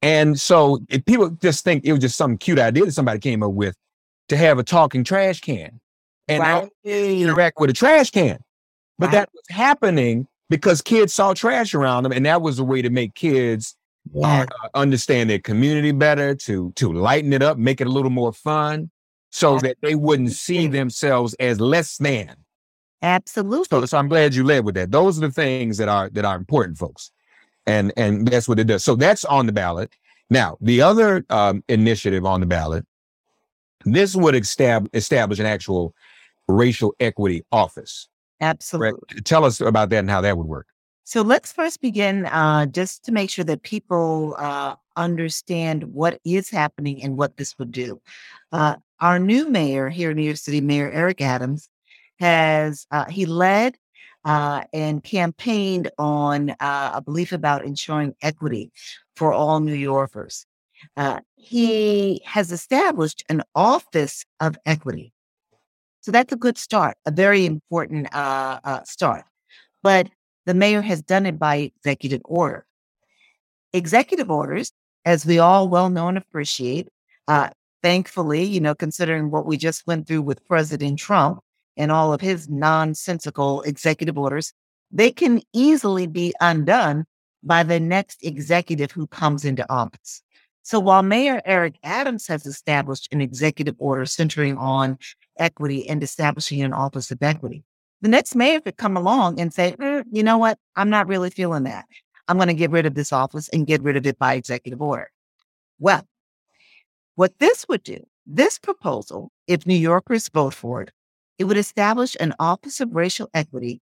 And 0.00 0.38
so 0.40 0.78
people 1.06 1.30
just 1.30 1.64
think 1.64 1.84
it 1.84 1.92
was 1.92 2.00
just 2.00 2.16
some 2.16 2.38
cute 2.38 2.58
idea 2.58 2.86
that 2.86 2.92
somebody 2.92 3.18
came 3.18 3.42
up 3.42 3.52
with 3.52 3.76
to 4.28 4.36
have 4.36 4.58
a 4.58 4.62
talking 4.62 5.04
trash 5.04 5.40
can 5.40 5.80
and 6.28 6.42
right. 6.42 6.70
interact 6.84 7.58
with 7.58 7.70
a 7.70 7.72
trash 7.72 8.10
can. 8.10 8.38
But 8.98 9.06
right. 9.06 9.12
that 9.12 9.28
was 9.32 9.44
happening 9.50 10.26
because 10.48 10.80
kids 10.82 11.12
saw 11.12 11.34
trash 11.34 11.74
around 11.74 12.04
them, 12.04 12.12
and 12.12 12.24
that 12.26 12.42
was 12.42 12.58
a 12.58 12.64
way 12.64 12.82
to 12.82 12.90
make 12.90 13.14
kids 13.14 13.76
uh, 14.14 14.20
yeah. 14.20 14.46
uh, 14.64 14.68
understand 14.74 15.28
their 15.28 15.38
community 15.38 15.92
better, 15.92 16.34
to 16.34 16.72
to 16.76 16.92
lighten 16.92 17.32
it 17.32 17.42
up, 17.42 17.58
make 17.58 17.80
it 17.80 17.86
a 17.86 17.90
little 17.90 18.10
more 18.10 18.32
fun, 18.32 18.90
so 19.30 19.58
that 19.58 19.76
they 19.82 19.94
wouldn't 19.94 20.32
see 20.32 20.66
themselves 20.66 21.34
as 21.34 21.60
less 21.60 21.96
than. 21.98 22.36
Absolutely. 23.02 23.66
So, 23.68 23.84
so 23.84 23.98
I'm 23.98 24.08
glad 24.08 24.34
you 24.34 24.44
led 24.44 24.64
with 24.64 24.74
that. 24.76 24.90
Those 24.90 25.18
are 25.18 25.22
the 25.22 25.32
things 25.32 25.78
that 25.78 25.88
are 25.88 26.08
that 26.10 26.24
are 26.24 26.36
important, 26.36 26.78
folks, 26.78 27.10
and 27.66 27.92
and 27.96 28.26
that's 28.26 28.48
what 28.48 28.58
it 28.58 28.64
does. 28.64 28.84
So 28.84 28.94
that's 28.96 29.24
on 29.24 29.46
the 29.46 29.52
ballot. 29.52 29.92
Now, 30.30 30.56
the 30.60 30.82
other 30.82 31.24
um, 31.30 31.62
initiative 31.68 32.24
on 32.24 32.40
the 32.40 32.46
ballot, 32.46 32.84
this 33.84 34.16
would 34.16 34.34
estab- 34.34 34.88
establish 34.92 35.38
an 35.38 35.46
actual 35.46 35.94
racial 36.48 36.94
equity 37.00 37.42
office. 37.52 38.08
Absolutely. 38.40 39.00
Right? 39.12 39.24
Tell 39.24 39.44
us 39.44 39.60
about 39.60 39.90
that 39.90 39.98
and 39.98 40.10
how 40.10 40.20
that 40.20 40.36
would 40.36 40.46
work. 40.46 40.66
So 41.04 41.22
let's 41.22 41.52
first 41.52 41.80
begin 41.80 42.26
uh, 42.26 42.66
just 42.66 43.04
to 43.04 43.12
make 43.12 43.30
sure 43.30 43.44
that 43.44 43.62
people 43.62 44.34
uh, 44.38 44.74
understand 44.96 45.84
what 45.84 46.18
is 46.24 46.50
happening 46.50 47.02
and 47.02 47.16
what 47.16 47.36
this 47.36 47.56
would 47.58 47.70
do. 47.70 48.00
Uh, 48.50 48.76
our 49.00 49.18
new 49.18 49.48
mayor 49.48 49.88
here 49.88 50.10
in 50.10 50.16
New 50.16 50.24
York 50.24 50.36
City, 50.36 50.60
Mayor 50.60 50.90
Eric 50.90 51.20
Adams, 51.20 51.68
has 52.18 52.86
uh, 52.90 53.04
he 53.04 53.24
led 53.24 53.76
uh, 54.24 54.64
and 54.72 55.04
campaigned 55.04 55.92
on 55.96 56.50
uh, 56.58 56.90
a 56.94 57.00
belief 57.00 57.30
about 57.30 57.64
ensuring 57.64 58.14
equity 58.20 58.72
for 59.14 59.32
all 59.32 59.60
New 59.60 59.74
Yorkers. 59.74 60.44
he 61.36 62.20
has 62.24 62.50
established 62.50 63.22
an 63.28 63.42
office 63.54 64.24
of 64.40 64.58
equity 64.66 65.12
so 66.06 66.12
that's 66.12 66.32
a 66.32 66.36
good 66.36 66.56
start, 66.56 66.96
a 67.04 67.10
very 67.10 67.44
important 67.44 68.06
uh, 68.14 68.60
uh, 68.62 68.84
start. 68.84 69.24
But 69.82 70.08
the 70.44 70.54
mayor 70.54 70.80
has 70.80 71.02
done 71.02 71.26
it 71.26 71.36
by 71.36 71.56
executive 71.56 72.20
order. 72.24 72.64
Executive 73.72 74.30
orders, 74.30 74.70
as 75.04 75.26
we 75.26 75.40
all 75.40 75.68
well 75.68 75.90
know 75.90 76.06
and 76.06 76.16
appreciate, 76.16 76.86
uh, 77.26 77.50
thankfully, 77.82 78.44
you 78.44 78.60
know, 78.60 78.72
considering 78.72 79.32
what 79.32 79.46
we 79.46 79.56
just 79.56 79.84
went 79.88 80.06
through 80.06 80.22
with 80.22 80.46
President 80.46 81.00
Trump 81.00 81.40
and 81.76 81.90
all 81.90 82.12
of 82.12 82.20
his 82.20 82.48
nonsensical 82.48 83.62
executive 83.62 84.16
orders, 84.16 84.52
they 84.92 85.10
can 85.10 85.42
easily 85.52 86.06
be 86.06 86.32
undone 86.40 87.04
by 87.42 87.64
the 87.64 87.80
next 87.80 88.24
executive 88.24 88.92
who 88.92 89.08
comes 89.08 89.44
into 89.44 89.68
office. 89.68 90.22
So 90.62 90.78
while 90.78 91.02
Mayor 91.02 91.42
Eric 91.44 91.80
Adams 91.82 92.28
has 92.28 92.46
established 92.46 93.08
an 93.10 93.20
executive 93.20 93.74
order 93.80 94.06
centering 94.06 94.56
on 94.56 94.98
equity 95.38 95.88
and 95.88 96.02
establishing 96.02 96.62
an 96.62 96.72
office 96.72 97.10
of 97.10 97.22
equity. 97.22 97.64
The 98.02 98.08
next 98.08 98.34
mayor 98.34 98.60
could 98.60 98.76
come 98.76 98.96
along 98.96 99.40
and 99.40 99.52
say, 99.52 99.74
mm, 99.78 100.04
you 100.10 100.22
know 100.22 100.38
what? 100.38 100.58
I'm 100.76 100.90
not 100.90 101.08
really 101.08 101.30
feeling 101.30 101.64
that. 101.64 101.86
I'm 102.28 102.36
going 102.36 102.48
to 102.48 102.54
get 102.54 102.70
rid 102.70 102.86
of 102.86 102.94
this 102.94 103.12
office 103.12 103.48
and 103.50 103.66
get 103.66 103.82
rid 103.82 103.96
of 103.96 104.06
it 104.06 104.18
by 104.18 104.34
executive 104.34 104.82
order. 104.82 105.10
Well, 105.78 106.06
what 107.14 107.38
this 107.38 107.66
would 107.68 107.82
do, 107.82 108.04
this 108.26 108.58
proposal, 108.58 109.30
if 109.46 109.66
New 109.66 109.76
Yorkers 109.76 110.28
vote 110.28 110.54
for 110.54 110.82
it, 110.82 110.90
it 111.38 111.44
would 111.44 111.56
establish 111.56 112.16
an 112.18 112.34
office 112.38 112.80
of 112.80 112.94
racial 112.94 113.28
equity 113.32 113.80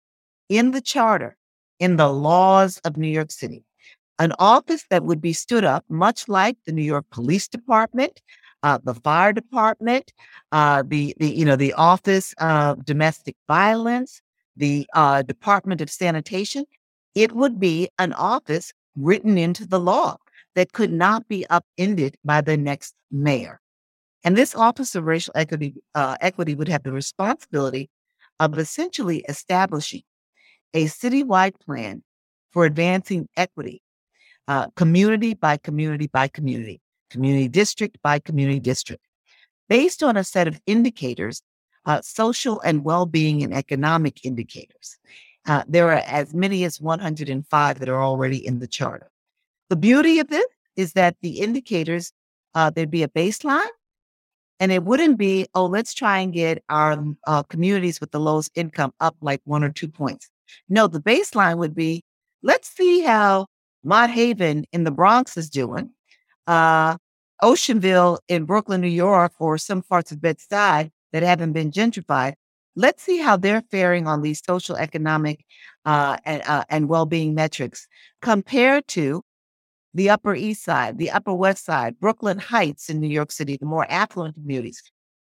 in 0.49 0.71
the 0.71 0.81
charter, 0.81 1.37
in 1.79 1.95
the 1.95 2.11
laws 2.11 2.79
of 2.79 2.97
New 2.97 3.07
York 3.07 3.31
City, 3.31 3.63
an 4.19 4.33
office 4.39 4.85
that 4.89 5.03
would 5.03 5.21
be 5.21 5.33
stood 5.33 5.63
up 5.63 5.85
much 5.89 6.27
like 6.27 6.57
the 6.65 6.71
New 6.71 6.83
York 6.83 7.05
Police 7.11 7.47
Department, 7.47 8.21
uh, 8.63 8.79
the 8.83 8.95
fire 8.95 9.33
department, 9.33 10.13
uh, 10.51 10.83
the 10.87 11.13
the 11.19 11.29
you 11.29 11.45
know 11.45 11.55
the 11.55 11.73
Office 11.73 12.33
of 12.39 12.85
Domestic 12.85 13.35
Violence, 13.47 14.21
the 14.55 14.87
uh, 14.93 15.21
Department 15.21 15.81
of 15.81 15.89
Sanitation. 15.89 16.65
It 17.13 17.33
would 17.33 17.59
be 17.59 17.89
an 17.99 18.13
office 18.13 18.73
written 18.95 19.37
into 19.37 19.67
the 19.67 19.79
law 19.79 20.17
that 20.55 20.71
could 20.71 20.91
not 20.91 21.27
be 21.27 21.45
upended 21.49 22.15
by 22.23 22.41
the 22.41 22.57
next 22.57 22.95
mayor. 23.11 23.59
And 24.23 24.37
this 24.37 24.55
Office 24.55 24.95
of 24.95 25.03
Racial 25.03 25.33
Equity, 25.35 25.75
uh, 25.93 26.15
Equity 26.21 26.55
would 26.55 26.69
have 26.69 26.83
the 26.83 26.91
responsibility 26.91 27.89
of 28.39 28.57
essentially 28.57 29.23
establishing 29.27 30.01
a 30.73 30.85
citywide 30.85 31.59
plan 31.59 32.03
for 32.51 32.65
advancing 32.65 33.27
equity, 33.35 33.81
uh, 34.47 34.67
community 34.75 35.33
by 35.33 35.57
community 35.57 36.07
by 36.07 36.27
community, 36.27 36.81
community 37.13 37.47
district 37.47 37.97
by 38.03 38.19
community 38.19 38.59
district, 38.59 39.05
based 39.69 40.03
on 40.03 40.17
a 40.17 40.23
set 40.23 40.47
of 40.47 40.59
indicators, 40.65 41.41
uh, 41.85 42.01
social 42.01 42.59
and 42.61 42.83
well 42.83 43.05
being 43.05 43.43
and 43.43 43.53
economic 43.53 44.25
indicators. 44.25 44.97
Uh, 45.45 45.63
there 45.67 45.87
are 45.87 46.03
as 46.07 46.33
many 46.33 46.63
as 46.63 46.81
105 46.81 47.79
that 47.79 47.89
are 47.89 48.01
already 48.01 48.45
in 48.45 48.59
the 48.59 48.67
charter. 48.67 49.11
The 49.69 49.75
beauty 49.75 50.19
of 50.19 50.27
this 50.27 50.45
is 50.75 50.93
that 50.93 51.15
the 51.21 51.39
indicators, 51.39 52.11
uh, 52.55 52.69
there'd 52.69 52.89
be 52.89 53.03
a 53.03 53.07
baseline, 53.09 53.73
and 54.59 54.71
it 54.71 54.83
wouldn't 54.83 55.17
be, 55.17 55.47
oh, 55.53 55.65
let's 55.65 55.93
try 55.93 56.19
and 56.19 56.31
get 56.33 56.63
our 56.69 57.03
uh, 57.27 57.43
communities 57.43 57.99
with 57.99 58.11
the 58.11 58.19
lowest 58.19 58.51
income 58.55 58.93
up 58.99 59.15
like 59.21 59.41
one 59.43 59.63
or 59.63 59.69
two 59.69 59.89
points. 59.89 60.29
No, 60.69 60.87
the 60.87 61.01
baseline 61.01 61.57
would 61.57 61.75
be, 61.75 62.03
let's 62.41 62.69
see 62.69 63.01
how 63.01 63.47
Mott 63.83 64.09
Haven 64.09 64.65
in 64.71 64.85
the 64.85 64.91
Bronx 64.91 65.35
is 65.35 65.49
doing, 65.49 65.89
uh, 66.47 66.97
Oceanville 67.43 68.19
in 68.29 68.45
Brooklyn, 68.45 68.79
New 68.79 68.87
York, 68.87 69.33
or 69.37 69.57
some 69.57 69.81
parts 69.81 70.11
of 70.13 70.21
Bed-Stuy 70.21 70.89
that 71.11 71.23
haven't 71.23 71.51
been 71.51 71.71
gentrified. 71.71 72.33
Let's 72.75 73.03
see 73.03 73.19
how 73.19 73.35
they're 73.37 73.61
faring 73.69 74.07
on 74.07 74.21
these 74.21 74.41
social, 74.43 74.77
economic, 74.77 75.45
uh, 75.85 76.17
and, 76.25 76.41
uh, 76.47 76.63
and 76.69 76.87
well-being 76.87 77.35
metrics 77.35 77.87
compared 78.21 78.87
to 78.87 79.23
the 79.93 80.09
Upper 80.09 80.33
East 80.33 80.63
Side, 80.63 80.97
the 80.97 81.11
Upper 81.11 81.33
West 81.33 81.65
Side, 81.65 81.99
Brooklyn 81.99 82.39
Heights 82.39 82.89
in 82.89 82.99
New 82.99 83.09
York 83.09 83.31
City, 83.31 83.57
the 83.57 83.65
more 83.65 83.85
affluent 83.89 84.35
communities. 84.35 84.81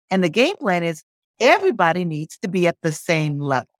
And 0.10 0.24
the 0.24 0.30
game 0.30 0.56
plan 0.58 0.84
is 0.84 1.04
everybody 1.40 2.06
needs 2.06 2.38
to 2.38 2.48
be 2.48 2.68
at 2.68 2.78
the 2.82 2.92
same 2.92 3.40
level, 3.40 3.74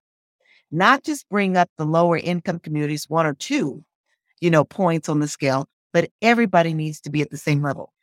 not 0.72 1.04
just 1.04 1.30
bring 1.30 1.56
up 1.56 1.70
the 1.78 1.86
lower 1.86 2.18
income 2.18 2.60
communities 2.60 3.06
one 3.08 3.26
or 3.26 3.36
two, 3.36 3.86
you 4.42 4.50
know, 4.50 4.66
points 4.66 5.08
on 5.08 5.20
the 5.20 5.28
scale, 5.28 5.68
but 5.94 6.10
everybody 6.22 6.74
needs 6.74 7.00
to 7.02 7.10
be 7.10 7.22
at 7.22 7.30
the 7.30 7.38
same 7.38 7.62
level. 7.62 7.94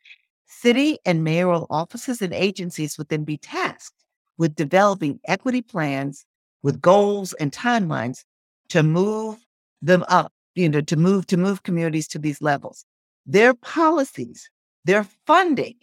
City 0.49 0.97
and 1.05 1.23
mayoral 1.23 1.67
offices 1.69 2.21
and 2.21 2.33
agencies 2.33 2.97
would 2.97 3.09
then 3.09 3.23
be 3.23 3.37
tasked 3.37 4.03
with 4.37 4.55
developing 4.55 5.19
equity 5.25 5.61
plans 5.61 6.25
with 6.63 6.81
goals 6.81 7.33
and 7.33 7.51
timelines 7.51 8.25
to 8.69 8.83
move 8.83 9.37
them 9.81 10.03
up 10.09 10.33
you 10.59 10.67
know, 10.67 10.81
to 10.81 10.97
move 10.97 11.25
to 11.27 11.37
move 11.37 11.63
communities 11.63 12.07
to 12.09 12.19
these 12.19 12.41
levels. 12.41 12.85
Their 13.25 13.53
policies, 13.53 14.49
their 14.83 15.05
funding, 15.25 15.75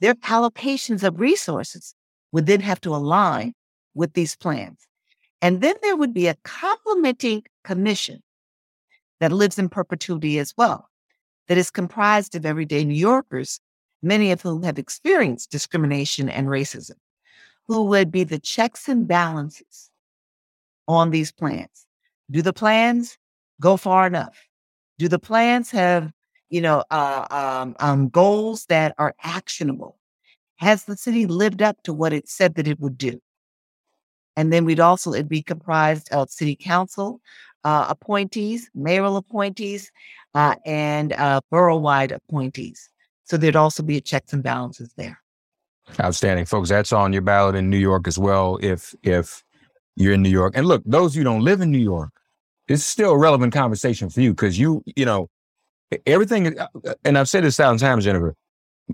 their 0.00 0.14
allocations 0.14 1.04
of 1.04 1.20
resources 1.20 1.94
would 2.32 2.46
then 2.46 2.60
have 2.60 2.80
to 2.82 2.94
align 2.94 3.54
with 3.94 4.14
these 4.14 4.34
plans. 4.34 4.86
And 5.40 5.60
then 5.60 5.76
there 5.82 5.96
would 5.96 6.12
be 6.12 6.26
a 6.26 6.36
complementing 6.42 7.44
commission 7.62 8.22
that 9.20 9.30
lives 9.30 9.58
in 9.58 9.68
perpetuity 9.68 10.38
as 10.38 10.52
well, 10.56 10.88
that 11.46 11.58
is 11.58 11.70
comprised 11.70 12.34
of 12.34 12.44
everyday 12.44 12.84
New 12.84 12.94
Yorkers, 12.94 13.60
many 14.04 14.30
of 14.30 14.42
whom 14.42 14.62
have 14.62 14.78
experienced 14.78 15.50
discrimination 15.50 16.28
and 16.28 16.46
racism, 16.46 16.96
who 17.66 17.84
would 17.84 18.12
be 18.12 18.24
the 18.24 18.38
checks 18.38 18.88
and 18.88 19.08
balances 19.08 19.90
on 20.86 21.10
these 21.10 21.32
plans. 21.32 21.86
Do 22.30 22.42
the 22.42 22.52
plans 22.52 23.18
go 23.60 23.76
far 23.76 24.06
enough? 24.06 24.38
Do 24.98 25.08
the 25.08 25.18
plans 25.18 25.70
have, 25.70 26.12
you 26.50 26.60
know, 26.60 26.84
uh, 26.90 27.26
um, 27.30 27.76
um, 27.80 28.08
goals 28.08 28.66
that 28.66 28.94
are 28.98 29.14
actionable? 29.22 29.98
Has 30.56 30.84
the 30.84 30.96
city 30.96 31.26
lived 31.26 31.62
up 31.62 31.82
to 31.82 31.92
what 31.92 32.12
it 32.12 32.28
said 32.28 32.54
that 32.54 32.68
it 32.68 32.78
would 32.80 32.96
do? 32.96 33.20
And 34.36 34.52
then 34.52 34.64
we'd 34.64 34.80
also 34.80 35.12
it'd 35.12 35.28
be 35.28 35.42
comprised 35.42 36.12
of 36.12 36.30
city 36.30 36.56
council 36.56 37.20
uh, 37.64 37.86
appointees, 37.88 38.70
mayoral 38.74 39.16
appointees, 39.16 39.90
uh, 40.34 40.54
and 40.66 41.12
uh, 41.14 41.40
borough-wide 41.50 42.12
appointees. 42.12 42.90
So 43.24 43.36
there'd 43.36 43.56
also 43.56 43.82
be 43.82 43.96
a 43.96 44.00
checks 44.00 44.32
and 44.32 44.42
balances 44.42 44.92
there. 44.96 45.20
Outstanding, 46.00 46.46
folks. 46.46 46.68
That's 46.68 46.92
on 46.92 47.12
your 47.12 47.22
ballot 47.22 47.54
in 47.54 47.68
New 47.68 47.78
York 47.78 48.08
as 48.08 48.18
well. 48.18 48.58
If 48.62 48.94
if 49.02 49.42
you're 49.96 50.14
in 50.14 50.22
New 50.22 50.30
York, 50.30 50.54
and 50.56 50.66
look, 50.66 50.82
those 50.86 51.14
who 51.14 51.24
don't 51.24 51.42
live 51.42 51.60
in 51.60 51.70
New 51.70 51.78
York, 51.78 52.10
it's 52.68 52.84
still 52.84 53.12
a 53.12 53.18
relevant 53.18 53.52
conversation 53.52 54.08
for 54.08 54.20
you 54.20 54.32
because 54.32 54.58
you, 54.58 54.82
you 54.96 55.04
know, 55.04 55.28
everything, 56.06 56.58
uh, 56.58 56.66
uh, 56.86 56.94
and 57.04 57.18
I've 57.18 57.28
said 57.28 57.44
this 57.44 57.58
a 57.58 57.62
thousand 57.62 57.86
times, 57.86 58.04
Jennifer, 58.04 58.34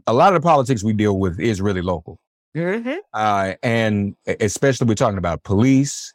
a 0.06 0.12
lot 0.12 0.34
of 0.34 0.42
the 0.42 0.46
politics 0.46 0.82
we 0.82 0.92
deal 0.92 1.18
with 1.18 1.38
is 1.38 1.60
really 1.60 1.82
local. 1.82 2.18
Mm-hmm. 2.56 2.96
Uh, 3.14 3.54
and 3.62 4.16
especially 4.40 4.88
we're 4.88 4.94
talking 4.94 5.18
about 5.18 5.44
police 5.44 6.12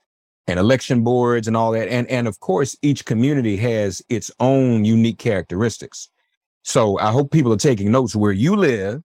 and 0.48 0.60
election 0.60 1.04
boards 1.04 1.48
and 1.48 1.56
all 1.56 1.72
that. 1.72 1.88
And, 1.88 2.08
and 2.10 2.28
of 2.28 2.40
course, 2.40 2.76
each 2.82 3.06
community 3.06 3.56
has 3.58 4.02
its 4.10 4.30
own 4.40 4.86
unique 4.86 5.18
characteristics. 5.18 6.10
So 6.66 6.98
I 6.98 7.12
hope 7.12 7.32
people 7.32 7.54
are 7.54 7.58
taking 7.58 7.92
notes 7.92 8.16
where 8.16 8.32
you 8.32 8.56
live 8.56 9.04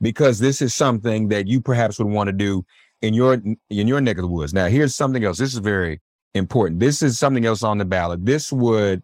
because 0.00 0.38
this 0.38 0.62
is 0.62 0.72
something 0.76 1.26
that 1.28 1.48
you 1.48 1.60
perhaps 1.60 1.98
would 1.98 2.06
want 2.06 2.28
to 2.28 2.32
do 2.32 2.64
in 3.02 3.14
your 3.14 3.34
in 3.34 3.88
your 3.88 4.00
neck 4.00 4.16
of 4.16 4.22
the 4.22 4.28
woods. 4.28 4.54
Now, 4.54 4.68
here's 4.68 4.94
something 4.94 5.24
else. 5.24 5.38
This 5.38 5.52
is 5.52 5.58
very 5.58 6.00
important. 6.34 6.78
This 6.78 7.02
is 7.02 7.18
something 7.18 7.44
else 7.44 7.64
on 7.64 7.78
the 7.78 7.84
ballot. 7.84 8.24
This 8.24 8.52
would 8.52 9.02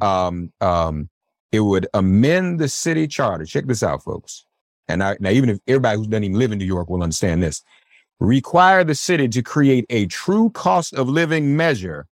um 0.00 0.52
um 0.60 1.10
it 1.50 1.60
would 1.60 1.88
amend 1.94 2.60
the 2.60 2.68
city 2.68 3.08
charter. 3.08 3.44
Check 3.44 3.66
this 3.66 3.82
out, 3.82 4.04
folks. 4.04 4.46
And 4.86 5.02
I, 5.02 5.16
now, 5.18 5.30
even 5.30 5.50
if 5.50 5.58
everybody 5.66 5.96
who 5.98 6.06
doesn't 6.06 6.22
even 6.22 6.38
live 6.38 6.52
in 6.52 6.58
New 6.58 6.64
York 6.64 6.88
will 6.88 7.02
understand 7.02 7.42
this, 7.42 7.60
require 8.20 8.84
the 8.84 8.94
city 8.94 9.26
to 9.26 9.42
create 9.42 9.84
a 9.90 10.06
true 10.06 10.50
cost 10.50 10.94
of 10.94 11.08
living 11.08 11.56
measure 11.56 12.06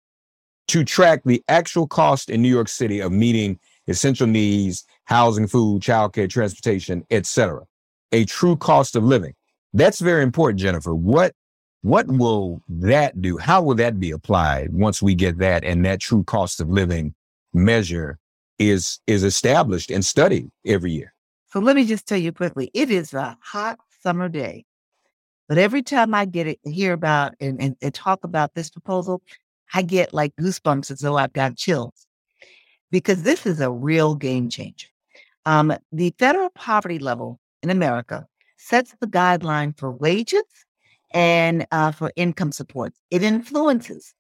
to 0.70 0.84
track 0.84 1.22
the 1.24 1.44
actual 1.50 1.86
cost 1.86 2.32
in 2.32 2.42
New 2.42 2.50
York 2.50 2.68
City 2.68 3.00
of 3.00 3.12
meeting 3.12 3.60
essential 3.88 4.28
needs, 4.28 4.86
housing, 5.06 5.48
food, 5.48 5.82
childcare, 5.82 6.30
transportation, 6.30 7.06
etc. 7.12 7.64
A 8.12 8.26
true 8.26 8.56
cost 8.56 8.96
of 8.96 9.04
living. 9.04 9.34
That's 9.74 10.00
very 10.00 10.24
important, 10.24 10.60
Jennifer. 10.60 10.94
What 10.94 11.34
what 11.82 12.08
will 12.08 12.62
that 12.70 13.22
do? 13.22 13.38
How 13.38 13.62
will 13.62 13.76
that 13.76 14.00
be 14.00 14.12
applied 14.12 14.72
once 14.72 15.02
we 15.02 15.16
get 15.16 15.40
that 15.40 15.66
and 15.66 15.86
that 15.86 16.00
true 16.00 16.24
cost 16.24 16.62
of 16.62 16.70
living 16.70 17.14
measure 17.54 18.20
is 18.58 19.00
is 19.08 19.24
established 19.24 19.92
and 19.92 20.06
studied 20.06 20.50
every 20.66 20.92
year? 20.92 21.14
So 21.52 21.60
let 21.60 21.76
me 21.76 21.86
just 21.86 22.08
tell 22.08 22.18
you 22.18 22.32
quickly. 22.32 22.72
It 22.74 22.90
is 22.90 23.14
a 23.14 23.38
hot 23.42 23.80
summer 24.02 24.30
day. 24.30 24.66
But 25.50 25.58
every 25.58 25.84
time 25.84 26.14
I 26.14 26.26
get 26.26 26.48
it, 26.48 26.60
hear 26.64 26.94
about 26.94 27.34
and, 27.40 27.62
and, 27.62 27.76
and 27.82 27.94
talk 27.94 28.24
about 28.24 28.54
this 28.56 28.70
proposal, 28.70 29.22
I 29.74 29.82
get 29.82 30.14
like 30.14 30.34
goosebumps 30.38 30.90
as 30.90 31.00
though 31.00 31.18
I've 31.18 31.34
got 31.34 31.58
chills 31.58 32.08
because 32.94 33.24
this 33.24 33.48
is 33.48 33.60
a 33.60 33.72
real 33.72 34.14
game 34.14 34.48
changer. 34.50 34.88
Um, 35.48 35.74
the 35.92 36.14
federal 36.20 36.52
poverty 36.52 37.00
level 37.00 37.40
in 37.64 37.72
America 37.72 38.28
sets 38.58 38.96
the 39.00 39.08
guideline 39.08 39.76
for 39.76 39.92
wages 39.92 40.44
and 41.10 41.66
uh, 41.72 41.92
for 41.92 42.12
income 42.16 42.52
support. 42.52 42.94
It 43.10 43.24
influences 43.24 44.14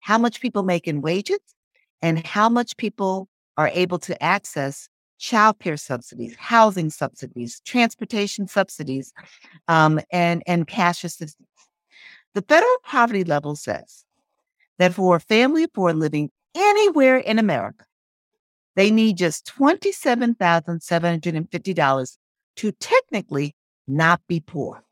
how 0.00 0.18
much 0.18 0.42
people 0.42 0.64
make 0.64 0.86
in 0.86 1.00
wages 1.00 1.40
and 2.02 2.24
how 2.26 2.50
much 2.50 2.76
people 2.76 3.26
are 3.56 3.70
able 3.72 3.98
to 4.00 4.22
access 4.22 4.90
child 5.18 5.58
care 5.58 5.78
subsidies, 5.78 6.36
housing 6.36 6.90
subsidies, 6.90 7.60
transportation 7.64 8.46
subsidies, 8.46 9.14
um, 9.66 9.98
and, 10.12 10.42
and 10.46 10.66
cash 10.66 11.04
assistance. 11.04 11.48
The 12.34 12.42
federal 12.42 12.76
poverty 12.84 13.24
level 13.24 13.56
says 13.56 14.04
that 14.78 14.92
for 14.92 15.16
a 15.16 15.20
family 15.20 15.64
of 15.64 15.70
four 15.72 15.94
living 15.94 16.30
anywhere 16.54 17.16
in 17.16 17.38
America, 17.38 17.86
they 18.76 18.90
need 18.90 19.16
just 19.16 19.50
$27,750 19.58 22.16
to 22.56 22.72
technically 22.72 23.54
not 23.86 24.20
be 24.28 24.40
poor. 24.40 24.84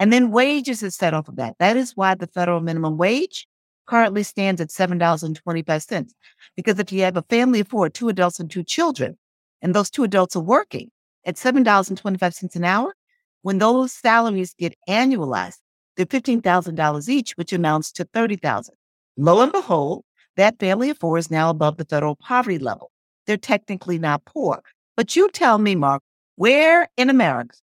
And 0.00 0.10
then 0.12 0.30
wages 0.30 0.82
is 0.82 0.96
set 0.96 1.14
off 1.14 1.28
of 1.28 1.36
that. 1.36 1.56
That 1.58 1.76
is 1.76 1.96
why 1.96 2.14
the 2.14 2.26
federal 2.26 2.60
minimum 2.60 2.98
wage 2.98 3.46
currently 3.86 4.22
stands 4.22 4.60
at 4.60 4.68
$7.25. 4.68 6.10
Because 6.56 6.78
if 6.78 6.92
you 6.92 7.02
have 7.02 7.16
a 7.16 7.22
family 7.22 7.60
of 7.60 7.68
four, 7.68 7.88
two 7.88 8.08
adults 8.08 8.40
and 8.40 8.50
two 8.50 8.64
children, 8.64 9.16
and 9.60 9.74
those 9.74 9.90
two 9.90 10.02
adults 10.02 10.34
are 10.34 10.42
working 10.42 10.90
at 11.24 11.36
$7.25 11.36 12.56
an 12.56 12.64
hour, 12.64 12.96
when 13.42 13.58
those 13.58 13.92
salaries 13.92 14.54
get 14.58 14.74
annualized, 14.88 15.58
they're 15.96 16.06
$15,000 16.06 17.08
each, 17.08 17.32
which 17.32 17.52
amounts 17.52 17.92
to 17.92 18.04
30,000. 18.12 18.74
Lo 19.16 19.42
and 19.42 19.52
behold, 19.52 20.04
that 20.36 20.58
family 20.58 20.90
of 20.90 20.98
four 20.98 21.18
is 21.18 21.30
now 21.30 21.50
above 21.50 21.76
the 21.76 21.84
federal 21.84 22.16
poverty 22.16 22.58
level. 22.58 22.90
They're 23.26 23.36
technically 23.36 23.98
not 23.98 24.24
poor. 24.24 24.62
But 24.96 25.14
you 25.16 25.28
tell 25.30 25.58
me, 25.58 25.74
Mark, 25.74 26.02
where 26.36 26.88
in 26.96 27.10
America 27.10 27.56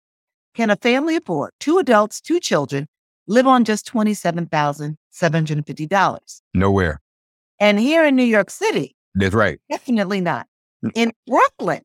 can 0.55 0.71
a 0.71 0.77
family 0.77 1.17
afford 1.17 1.53
two 1.61 1.79
adults, 1.79 2.21
two 2.21 2.41
children, 2.41 2.87
live 3.27 3.47
on 3.47 3.65
just 3.65 3.91
$27,750? 3.93 6.41
Nowhere. 6.55 7.01
And 7.59 7.79
here 7.79 8.05
in 8.05 8.17
New 8.17 8.25
York 8.25 8.51
City, 8.51 8.95
That's 9.15 9.35
right. 9.35 9.59
definitely 9.71 10.21
not. 10.21 10.47
Mm. 10.85 10.91
In 10.95 11.13
Brooklyn, 11.27 11.81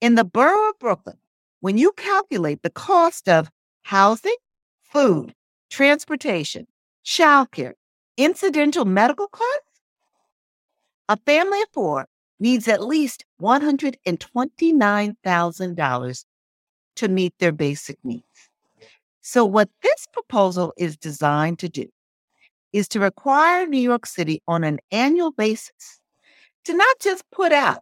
in 0.00 0.14
the 0.14 0.24
borough 0.24 0.70
of 0.70 0.78
Brooklyn, 0.78 1.16
when 1.60 1.78
you 1.78 1.92
calculate 1.96 2.62
the 2.62 2.70
cost 2.70 3.28
of 3.28 3.50
housing, 3.82 4.36
food, 4.82 5.34
transportation, 5.70 6.66
childcare, 7.04 7.72
incidental 8.16 8.84
medical 8.84 9.26
costs, 9.28 9.60
a 11.08 11.16
family 11.18 11.62
of 11.62 11.68
four 11.72 12.06
needs 12.38 12.68
at 12.68 12.84
least 12.84 13.24
$129,000 13.40 16.24
to 16.96 17.08
meet 17.08 17.34
their 17.38 17.52
basic 17.52 17.98
needs. 18.04 18.50
So, 19.20 19.44
what 19.44 19.68
this 19.82 20.06
proposal 20.12 20.72
is 20.76 20.96
designed 20.96 21.58
to 21.60 21.68
do 21.68 21.86
is 22.72 22.88
to 22.88 23.00
require 23.00 23.66
New 23.66 23.80
York 23.80 24.06
City 24.06 24.42
on 24.46 24.64
an 24.64 24.78
annual 24.90 25.32
basis 25.32 26.00
to 26.64 26.74
not 26.74 26.96
just 27.00 27.24
put 27.30 27.52
out, 27.52 27.80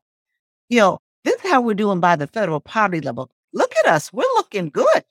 you 0.69 0.79
know, 0.79 0.99
this 1.25 1.37
is 1.37 1.51
how 1.51 1.61
we're 1.61 1.75
doing 1.75 2.01
by 2.01 2.17
the 2.17 2.27
federal 2.27 2.61
poverty 2.61 3.01
level. 3.01 3.31
Look 3.53 3.73
at 3.85 3.91
us, 3.91 4.13
we're 4.13 4.23
looking 4.37 4.71
good. 4.71 5.05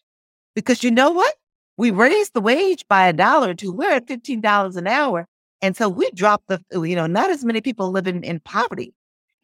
Because 0.56 0.84
you 0.84 0.91
know 0.91 1.12
what? 1.12 1.34
We 1.78 1.91
raised 1.91 2.34
the 2.34 2.41
wage 2.41 2.86
by 2.88 3.08
a 3.08 3.13
dollar 3.13 3.54
two. 3.54 3.71
We're 3.71 3.91
at 3.91 4.08
$15 4.08 4.78
an 4.78 4.88
hour. 4.88 5.28
And 5.63 5.78
so 5.78 5.88
we 5.88 6.12
dropped 6.12 6.49
the, 6.49 6.62
you 6.73 6.93
know, 6.93 7.08
not 7.08 7.30
as 7.30 7.45
many 7.45 7.62
people 7.62 7.89
living 7.89 8.21
in 8.26 8.41
poverty. 8.41 8.93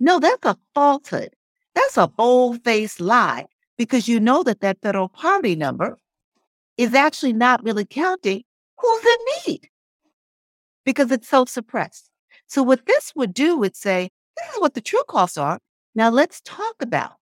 No, 0.02 0.20
that's 0.20 0.46
a 0.46 0.58
falsehood. 0.76 1.30
That's 1.76 1.96
a 1.96 2.10
bold 2.10 2.62
faced 2.66 3.00
lie 3.00 3.46
because 3.78 4.10
you 4.10 4.20
know 4.20 4.44
that 4.44 4.60
that 4.60 4.82
federal 4.82 5.08
poverty 5.08 5.56
number 5.56 5.98
is 6.78 6.94
actually 6.94 7.32
not 7.32 7.64
really 7.64 7.86
counting 7.86 8.44
who's 8.78 9.06
in 9.06 9.18
need 9.48 9.70
because 10.84 11.10
it's 11.10 11.30
so 11.30 11.46
suppressed. 11.46 12.10
So 12.48 12.64
what 12.64 12.86
this 12.86 13.14
would 13.16 13.34
do 13.34 13.58
would 13.58 13.78
say, 13.78 14.10
this 14.36 14.56
is 14.56 14.60
what 14.60 14.74
the 14.74 14.82
true 14.82 15.04
costs 15.08 15.38
are. 15.38 15.60
Now 15.96 16.10
let's 16.10 16.42
talk 16.42 16.76
about 16.82 17.14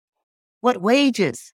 what 0.61 0.81
wages, 0.81 1.53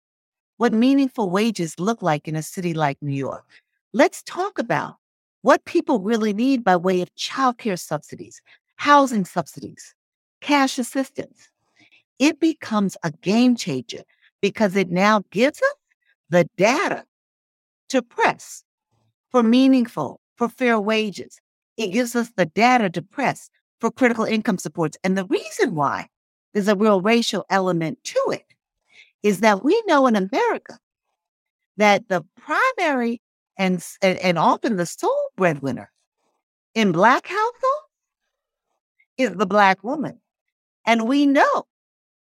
what 0.58 0.72
meaningful 0.72 1.28
wages 1.28 1.80
look 1.80 2.02
like 2.02 2.28
in 2.28 2.36
a 2.36 2.42
city 2.42 2.72
like 2.72 2.98
New 3.02 3.16
York. 3.16 3.44
Let's 3.92 4.22
talk 4.22 4.60
about 4.60 4.94
what 5.42 5.64
people 5.64 6.00
really 6.00 6.32
need 6.32 6.64
by 6.64 6.76
way 6.76 7.00
of 7.02 7.14
childcare 7.14 7.78
subsidies, 7.78 8.40
housing 8.76 9.24
subsidies, 9.24 9.94
cash 10.40 10.78
assistance. 10.78 11.48
It 12.18 12.40
becomes 12.40 12.96
a 13.02 13.10
game 13.10 13.56
changer 13.56 14.02
because 14.40 14.76
it 14.76 14.90
now 14.90 15.22
gives 15.30 15.58
us 15.58 15.74
the 16.30 16.48
data 16.56 17.04
to 17.88 18.02
press 18.02 18.64
for 19.30 19.42
meaningful, 19.42 20.20
for 20.36 20.48
fair 20.48 20.80
wages. 20.80 21.40
It 21.76 21.88
gives 21.88 22.14
us 22.14 22.30
the 22.36 22.46
data 22.46 22.90
to 22.90 23.02
press 23.02 23.50
for 23.80 23.90
critical 23.90 24.24
income 24.24 24.58
supports. 24.58 24.96
And 25.02 25.16
the 25.16 25.26
reason 25.26 25.74
why 25.74 26.08
there's 26.52 26.68
a 26.68 26.76
real 26.76 27.00
racial 27.00 27.44
element 27.50 28.02
to 28.04 28.30
it 28.30 28.44
is 29.22 29.40
that 29.40 29.64
we 29.64 29.82
know 29.86 30.06
in 30.06 30.16
America 30.16 30.78
that 31.78 32.08
the 32.08 32.24
primary 32.36 33.21
and, 33.58 33.84
and, 34.00 34.18
and 34.18 34.38
often 34.38 34.76
the 34.76 34.86
sole 34.86 35.30
breadwinner 35.36 35.90
in 36.74 36.92
Black 36.92 37.26
households 37.26 37.88
is 39.18 39.34
the 39.34 39.46
Black 39.46 39.82
woman. 39.84 40.20
And 40.86 41.06
we 41.06 41.26
know 41.26 41.66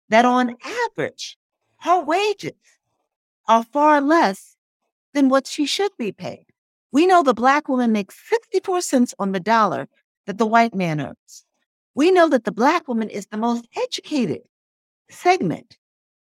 that 0.08 0.24
on 0.24 0.56
average, 0.64 1.38
her 1.80 2.00
wages 2.02 2.52
are 3.48 3.64
far 3.64 4.00
less 4.00 4.56
than 5.14 5.28
what 5.28 5.46
she 5.46 5.66
should 5.66 5.92
be 5.98 6.12
paid. 6.12 6.46
We 6.92 7.06
know 7.06 7.22
the 7.22 7.34
Black 7.34 7.68
woman 7.68 7.92
makes 7.92 8.16
64 8.28 8.82
cents 8.82 9.14
on 9.18 9.32
the 9.32 9.40
dollar 9.40 9.88
that 10.26 10.38
the 10.38 10.46
white 10.46 10.74
man 10.74 11.00
earns. 11.00 11.44
We 11.94 12.10
know 12.10 12.28
that 12.28 12.44
the 12.44 12.52
Black 12.52 12.86
woman 12.88 13.08
is 13.08 13.26
the 13.26 13.36
most 13.36 13.66
educated 13.76 14.42
segment, 15.08 15.76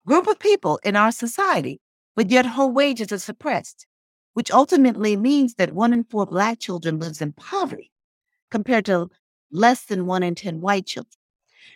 group 0.05 0.27
of 0.27 0.39
people 0.39 0.79
in 0.83 0.95
our 0.95 1.11
society, 1.11 1.81
but 2.15 2.29
yet 2.29 2.45
her 2.45 2.67
wages 2.67 3.11
are 3.11 3.19
suppressed, 3.19 3.87
which 4.35 4.51
ultimately 4.51 5.15
means 5.15 5.55
that 5.55 5.73
one 5.73 5.93
in 5.93 6.03
four 6.03 6.25
Black 6.25 6.59
children 6.59 6.99
lives 6.99 7.21
in 7.21 7.31
poverty 7.31 7.89
compared 8.51 8.85
to 8.85 9.09
less 9.49 9.85
than 9.85 10.05
one 10.05 10.23
in 10.23 10.35
10 10.35 10.59
white 10.59 10.85
children. 10.85 11.13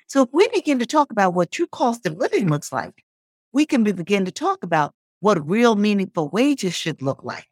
So 0.07 0.23
if 0.23 0.29
we 0.33 0.45
begin 0.49 0.77
to 0.79 0.85
talk 0.85 1.09
about 1.09 1.33
what 1.33 1.51
true 1.51 1.67
cost 1.67 2.05
of 2.05 2.17
living 2.17 2.49
looks 2.49 2.73
like, 2.73 3.05
we 3.53 3.65
can 3.65 3.83
begin 3.83 4.25
to 4.25 4.31
talk 4.31 4.61
about 4.61 4.93
what 5.21 5.49
real 5.49 5.77
meaningful 5.77 6.27
wages 6.29 6.73
should 6.73 7.01
look 7.01 7.23
like 7.23 7.47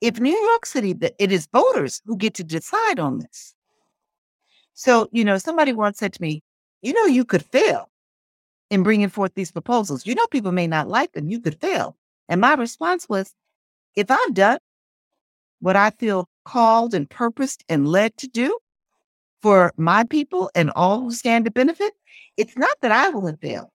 if 0.00 0.20
New 0.20 0.36
York 0.36 0.66
City, 0.66 0.96
it 1.18 1.32
is 1.32 1.48
voters 1.52 2.02
who 2.06 2.16
get 2.16 2.34
to 2.34 2.44
decide 2.44 2.98
on 2.98 3.18
this. 3.18 3.54
So, 4.74 5.08
you 5.10 5.24
know, 5.24 5.38
somebody 5.38 5.72
once 5.72 5.98
said 5.98 6.12
to 6.12 6.22
me, 6.22 6.42
you 6.82 6.92
know, 6.92 7.06
you 7.06 7.24
could 7.24 7.44
fail 7.44 7.90
in 8.70 8.82
bringing 8.82 9.08
forth 9.08 9.34
these 9.34 9.50
proposals. 9.50 10.06
You 10.06 10.14
know, 10.14 10.26
people 10.28 10.52
may 10.52 10.66
not 10.66 10.88
like 10.88 11.12
them. 11.12 11.28
You 11.28 11.40
could 11.40 11.60
fail. 11.60 11.96
And 12.28 12.40
my 12.40 12.54
response 12.54 13.08
was, 13.08 13.34
if 13.96 14.10
I've 14.10 14.34
done 14.34 14.58
what 15.60 15.74
I 15.74 15.90
feel 15.90 16.28
called 16.44 16.94
and 16.94 17.10
purposed 17.10 17.64
and 17.68 17.88
led 17.88 18.16
to 18.18 18.28
do 18.28 18.56
for 19.42 19.72
my 19.76 20.04
people 20.04 20.50
and 20.54 20.70
all 20.76 21.00
who 21.00 21.10
stand 21.10 21.46
to 21.46 21.50
benefit, 21.50 21.92
it's 22.36 22.56
not 22.56 22.76
that 22.82 22.92
I 22.92 23.08
will 23.08 23.26
have 23.26 23.40
failed. 23.40 23.68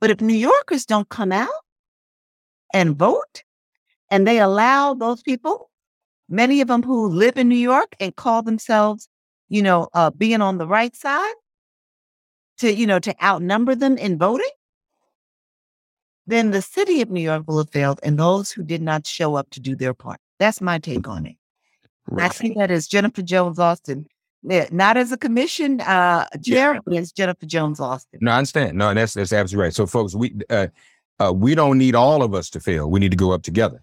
But 0.00 0.10
if 0.10 0.20
New 0.20 0.34
Yorkers 0.34 0.86
don't 0.86 1.08
come 1.08 1.32
out 1.32 1.48
and 2.72 2.96
vote, 2.96 3.42
and 4.12 4.26
they 4.26 4.38
allow 4.38 4.92
those 4.92 5.22
people, 5.22 5.70
many 6.28 6.60
of 6.60 6.68
them 6.68 6.82
who 6.82 7.08
live 7.08 7.38
in 7.38 7.48
New 7.48 7.56
York 7.56 7.96
and 7.98 8.14
call 8.14 8.42
themselves, 8.42 9.08
you 9.48 9.62
know, 9.62 9.88
uh, 9.94 10.10
being 10.10 10.42
on 10.42 10.58
the 10.58 10.66
right 10.66 10.94
side, 10.94 11.34
to 12.58 12.72
you 12.72 12.86
know 12.86 12.98
to 12.98 13.14
outnumber 13.24 13.74
them 13.74 13.96
in 13.96 14.18
voting, 14.18 14.50
then 16.26 16.50
the 16.50 16.62
city 16.62 17.00
of 17.00 17.10
New 17.10 17.22
York 17.22 17.44
will 17.48 17.58
have 17.58 17.70
failed, 17.70 17.98
and 18.02 18.18
those 18.18 18.52
who 18.52 18.62
did 18.62 18.82
not 18.82 19.06
show 19.06 19.34
up 19.34 19.48
to 19.50 19.60
do 19.60 19.74
their 19.74 19.94
part. 19.94 20.20
That's 20.38 20.60
my 20.60 20.78
take 20.78 21.08
on 21.08 21.26
it. 21.26 21.36
I 22.16 22.28
see 22.28 22.52
that 22.58 22.70
as 22.70 22.86
Jennifer 22.86 23.22
Jones 23.22 23.58
Austin 23.58 24.06
not 24.42 24.96
as 24.96 25.12
a 25.12 25.16
commission 25.16 25.80
uh, 25.80 26.26
chair, 26.44 26.80
but 26.84 26.94
as 26.94 27.12
Jennifer 27.12 27.46
Jones 27.46 27.78
Austin. 27.80 28.18
No, 28.22 28.32
I 28.32 28.38
understand. 28.38 28.76
No, 28.76 28.92
that's 28.92 29.14
that's 29.14 29.32
absolutely 29.32 29.66
right. 29.66 29.74
So, 29.74 29.86
folks, 29.86 30.14
we 30.14 30.34
uh, 30.50 30.66
uh, 31.20 31.32
we 31.32 31.54
don't 31.54 31.78
need 31.78 31.94
all 31.94 32.22
of 32.22 32.34
us 32.34 32.50
to 32.50 32.60
fail. 32.60 32.90
We 32.90 33.00
need 33.00 33.12
to 33.12 33.16
go 33.16 33.32
up 33.32 33.42
together. 33.42 33.82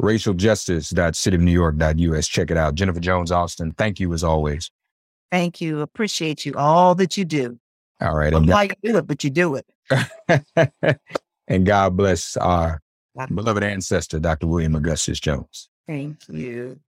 Racialjustice.cityofnewyork.us. 0.00 2.28
Check 2.28 2.50
it 2.50 2.56
out. 2.56 2.74
Jennifer 2.74 3.00
Jones 3.00 3.30
Austin, 3.32 3.72
thank 3.72 4.00
you 4.00 4.12
as 4.12 4.24
always. 4.24 4.70
Thank 5.32 5.60
you. 5.60 5.80
Appreciate 5.80 6.46
you. 6.46 6.54
All 6.54 6.94
that 6.96 7.16
you 7.16 7.24
do. 7.24 7.58
All 8.00 8.14
right. 8.14 8.32
And, 8.32 8.48
why 8.48 8.64
you 8.64 8.74
do 8.82 8.98
it, 8.98 9.06
but 9.06 9.24
you 9.24 9.30
do 9.30 9.56
it. 9.56 9.66
and 11.48 11.66
God 11.66 11.96
bless 11.96 12.36
our 12.36 12.80
beloved 13.34 13.62
ancestor, 13.62 14.18
Dr. 14.18 14.46
William 14.46 14.74
Augustus 14.74 15.18
Jones. 15.18 15.68
Thank 15.86 16.28
you. 16.28 16.78